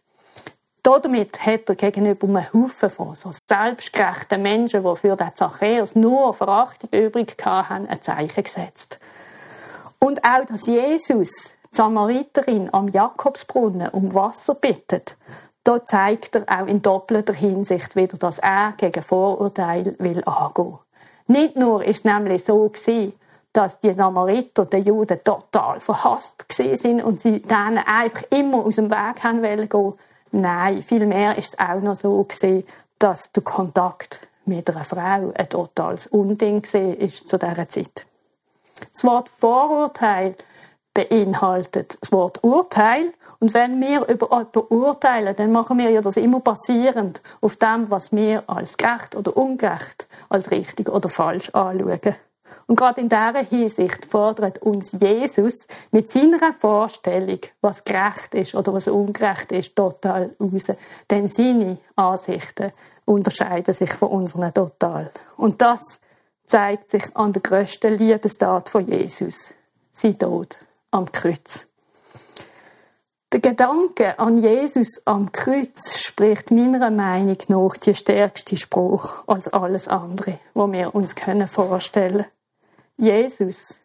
Damit 0.83 1.45
hat 1.45 1.69
er 1.69 1.75
gegenüber 1.75 2.27
einem 2.27 2.53
Haufen 2.53 2.89
von 2.89 3.15
so 3.15 3.29
selbstgerechten 3.31 4.41
Menschen, 4.41 4.83
die 4.83 4.95
für 4.95 5.15
den 5.15 5.35
Zachäus 5.35 5.93
nur 5.93 6.33
Verachtung 6.33 6.89
übrig 6.91 7.35
hatten, 7.43 7.87
ein 7.87 8.01
Zeichen 8.01 8.43
gesetzt. 8.43 8.99
Und 9.99 10.23
auch, 10.25 10.43
dass 10.45 10.65
Jesus 10.65 11.29
die 11.71 11.75
Samariterin 11.75 12.73
am 12.73 12.87
Jakobsbrunnen 12.87 13.89
um 13.89 14.13
Wasser 14.15 14.55
bittet, 14.55 15.17
da 15.63 15.85
zeigt 15.85 16.35
er 16.35 16.45
auch 16.61 16.65
in 16.65 16.81
doppelter 16.81 17.33
Hinsicht 17.33 17.95
wieder, 17.95 18.17
dass 18.17 18.39
er 18.39 18.73
gegen 18.77 19.03
Vorurteile 19.03 19.95
will 19.99 20.23
angehen. 20.23 20.79
Nicht 21.27 21.55
nur 21.55 21.85
ist 21.85 21.99
es 21.99 22.03
nämlich 22.05 22.43
so 22.43 22.67
gewesen, 22.67 23.13
dass 23.53 23.79
die 23.79 23.93
Samariter 23.93 24.65
den 24.65 24.83
Juden 24.83 25.23
total 25.23 25.79
verhasst 25.79 26.45
sind 26.49 27.03
und 27.03 27.21
sie 27.21 27.41
denen 27.41 27.77
einfach 27.77 28.23
immer 28.31 28.65
aus 28.65 28.77
dem 28.77 28.89
Weg 28.89 29.23
haben 29.23 29.43
wollen 29.43 29.69
Nein, 30.31 30.83
vielmehr 30.83 31.37
ist 31.37 31.53
es 31.53 31.59
auch 31.59 31.81
noch 31.81 31.95
so 31.95 32.23
gewesen, 32.23 32.63
dass 32.99 33.31
der 33.31 33.43
Kontakt 33.43 34.27
mit 34.45 34.69
einer 34.69 34.83
Frau 34.83 35.31
ein 35.35 35.49
totales 35.49 36.07
Unding 36.07 36.63
ist 36.63 37.27
zu 37.27 37.37
dieser 37.37 37.67
Zeit. 37.67 38.05
Das 38.91 39.03
Wort 39.03 39.29
Vorurteil 39.29 40.35
beinhaltet 40.93 41.97
das 42.01 42.11
Wort 42.11 42.43
Urteil. 42.43 43.13
Und 43.39 43.53
wenn 43.53 43.81
wir 43.81 44.07
über 44.07 44.27
jemanden 44.27 44.59
urteilen, 44.69 45.35
dann 45.35 45.51
machen 45.51 45.79
wir 45.79 45.89
ja 45.89 46.01
das 46.01 46.17
immer 46.17 46.39
basierend 46.41 47.21
auf 47.41 47.55
dem, 47.55 47.89
was 47.89 48.11
wir 48.11 48.43
als 48.47 48.77
gerecht 48.77 49.15
oder 49.15 49.35
ungerecht, 49.35 50.07
als 50.29 50.51
richtig 50.51 50.89
oder 50.89 51.09
falsch 51.09 51.49
anschauen. 51.49 51.99
Und 52.71 52.77
gerade 52.77 53.01
in 53.01 53.09
dieser 53.09 53.43
Hinsicht 53.43 54.05
fordert 54.05 54.59
uns 54.59 54.93
Jesus 54.93 55.67
mit 55.91 56.09
seiner 56.09 56.53
Vorstellung, 56.53 57.39
was 57.59 57.83
gerecht 57.83 58.33
ist 58.33 58.55
oder 58.55 58.73
was 58.73 58.87
ungerecht 58.87 59.51
ist, 59.51 59.75
total 59.75 60.33
raus. 60.39 60.71
Denn 61.09 61.27
seine 61.27 61.79
Ansichten 61.97 62.71
unterscheiden 63.03 63.73
sich 63.73 63.91
von 63.91 64.07
unseren 64.11 64.53
total. 64.53 65.11
Und 65.35 65.61
das 65.61 65.99
zeigt 66.47 66.91
sich 66.91 67.13
an 67.13 67.33
der 67.33 67.41
grössten 67.41 67.97
Liebestat 67.97 68.69
von 68.69 68.87
Jesus. 68.87 69.53
Sein 69.91 70.17
Tod 70.17 70.57
am 70.91 71.11
Kreuz. 71.11 71.67
Der 73.33 73.41
Gedanke 73.41 74.17
an 74.17 74.37
Jesus 74.37 75.01
am 75.03 75.33
Kreuz 75.33 75.99
spricht 75.99 76.51
meiner 76.51 76.89
Meinung 76.89 77.37
nach 77.49 77.75
die 77.75 77.95
stärkste 77.95 78.55
Spruch 78.55 79.27
als 79.27 79.49
alles 79.49 79.89
andere, 79.89 80.39
wo 80.53 80.71
wir 80.71 80.95
uns 80.95 81.13
vorstellen 81.51 82.19
können. 82.19 82.40
Jesus, 83.01 83.79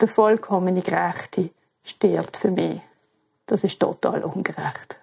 der 0.00 0.08
vollkommene 0.08 0.80
Gerechte, 0.80 1.50
stirbt 1.84 2.38
für 2.38 2.50
mich. 2.50 2.80
Das 3.44 3.64
ist 3.64 3.78
total 3.78 4.24
ungerecht. 4.24 4.96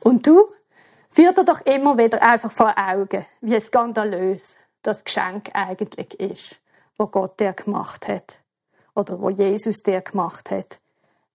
Und 0.00 0.26
du? 0.26 0.48
Führ 1.10 1.34
dir 1.34 1.44
doch 1.44 1.60
immer 1.66 1.98
wieder 1.98 2.22
einfach 2.22 2.50
vor 2.50 2.72
Augen, 2.78 3.26
wie 3.42 3.60
skandalös 3.60 4.56
das 4.80 5.04
Geschenk 5.04 5.50
eigentlich 5.52 6.18
ist, 6.18 6.56
wo 6.96 7.08
Gott 7.08 7.38
dir 7.38 7.52
gemacht 7.52 8.08
hat 8.08 8.40
oder 8.94 9.20
wo 9.20 9.28
Jesus 9.28 9.82
dir 9.82 10.00
gemacht 10.00 10.50
hat. 10.50 10.78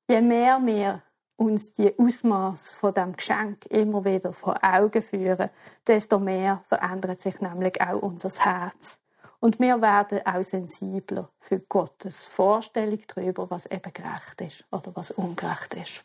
Je 0.08 0.22
mehr 0.22 0.60
wir 0.64 1.04
uns 1.36 1.72
die 1.74 1.94
Ausmaß 2.00 2.74
von 2.74 2.96
dem 2.96 3.16
Geschenk 3.16 3.68
immer 3.68 4.04
wieder 4.04 4.34
vor 4.34 4.58
Augen 4.64 5.04
führen, 5.04 5.52
desto 5.86 6.18
mehr 6.18 6.64
verändert 6.68 7.22
sich 7.22 7.40
nämlich 7.42 7.80
auch 7.80 8.02
unser 8.02 8.32
Herz. 8.44 8.98
Und 9.40 9.60
wir 9.60 9.82
werden 9.82 10.26
auch 10.26 10.44
sensibler 10.44 11.30
für 11.40 11.60
Gottes 11.60 12.26
Vorstellung 12.26 13.00
darüber, 13.08 13.50
was 13.50 13.66
eben 13.68 13.94
gerecht 13.94 14.42
ist 14.42 14.66
oder 14.72 14.92
was 14.96 15.12
ungerecht 15.12 15.76
ist. 15.76 16.04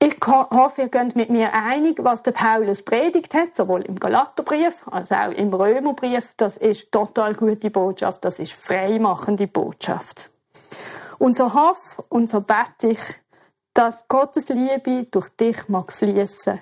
Ich 0.00 0.16
hoffe, 0.24 0.82
ihr 0.82 0.88
könnt 0.88 1.16
mit 1.16 1.28
mir 1.28 1.52
einig, 1.52 1.98
was 2.02 2.22
der 2.22 2.30
Paulus 2.30 2.82
predigt 2.82 3.34
hat, 3.34 3.56
sowohl 3.56 3.82
im 3.82 3.98
Galaterbrief 3.98 4.86
als 4.88 5.10
auch 5.10 5.32
im 5.32 5.52
Römerbrief. 5.52 6.24
Das 6.36 6.56
ist 6.56 6.92
total 6.92 7.34
gute 7.34 7.70
Botschaft, 7.70 8.24
das 8.24 8.38
ist 8.38 8.52
freimachende 8.52 9.48
Botschaft. 9.48 10.30
Und 11.18 11.36
so 11.36 11.52
hoffe 11.52 12.04
und 12.08 12.30
so 12.30 12.40
bete 12.40 12.90
ich, 12.90 13.00
dass 13.74 14.06
Gottes 14.06 14.48
Liebe 14.48 15.08
durch 15.10 15.30
dich 15.30 15.68
mag 15.68 15.92
fließen, 15.92 16.60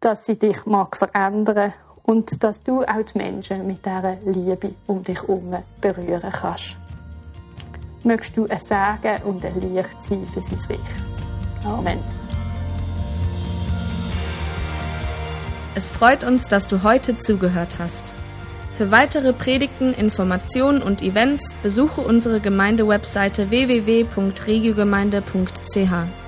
dass 0.00 0.26
sie 0.26 0.38
dich 0.38 0.66
mag 0.66 0.96
verändern 0.96 1.72
und 2.04 2.42
dass 2.42 2.62
du 2.62 2.82
auch 2.82 3.02
die 3.12 3.18
Menschen 3.18 3.66
mit 3.66 3.84
dieser 3.84 4.16
Liebe 4.24 4.72
um 4.86 5.02
dich 5.02 5.20
herum 5.20 5.54
berühren 5.80 6.32
kannst. 6.32 6.78
Mögst 8.04 8.36
du 8.36 8.46
ein 8.48 8.58
Segen 8.58 9.22
und 9.24 9.44
ein 9.44 9.74
Licht 9.74 10.02
sein 10.02 10.26
für 10.26 10.40
sein 10.40 10.68
Weg. 10.68 10.80
Amen. 11.64 12.00
Es 15.74 15.90
freut 15.90 16.24
uns, 16.24 16.48
dass 16.48 16.66
du 16.66 16.82
heute 16.82 17.16
zugehört 17.16 17.76
hast. 17.78 18.04
Für 18.76 18.90
weitere 18.90 19.32
Predigten, 19.32 19.94
Informationen 19.94 20.82
und 20.82 21.00
Events 21.02 21.54
besuche 21.62 22.00
unsere 22.00 22.40
Gemeindewebseite 22.40 23.50
www.regiogemeinde.ch. 23.50 26.21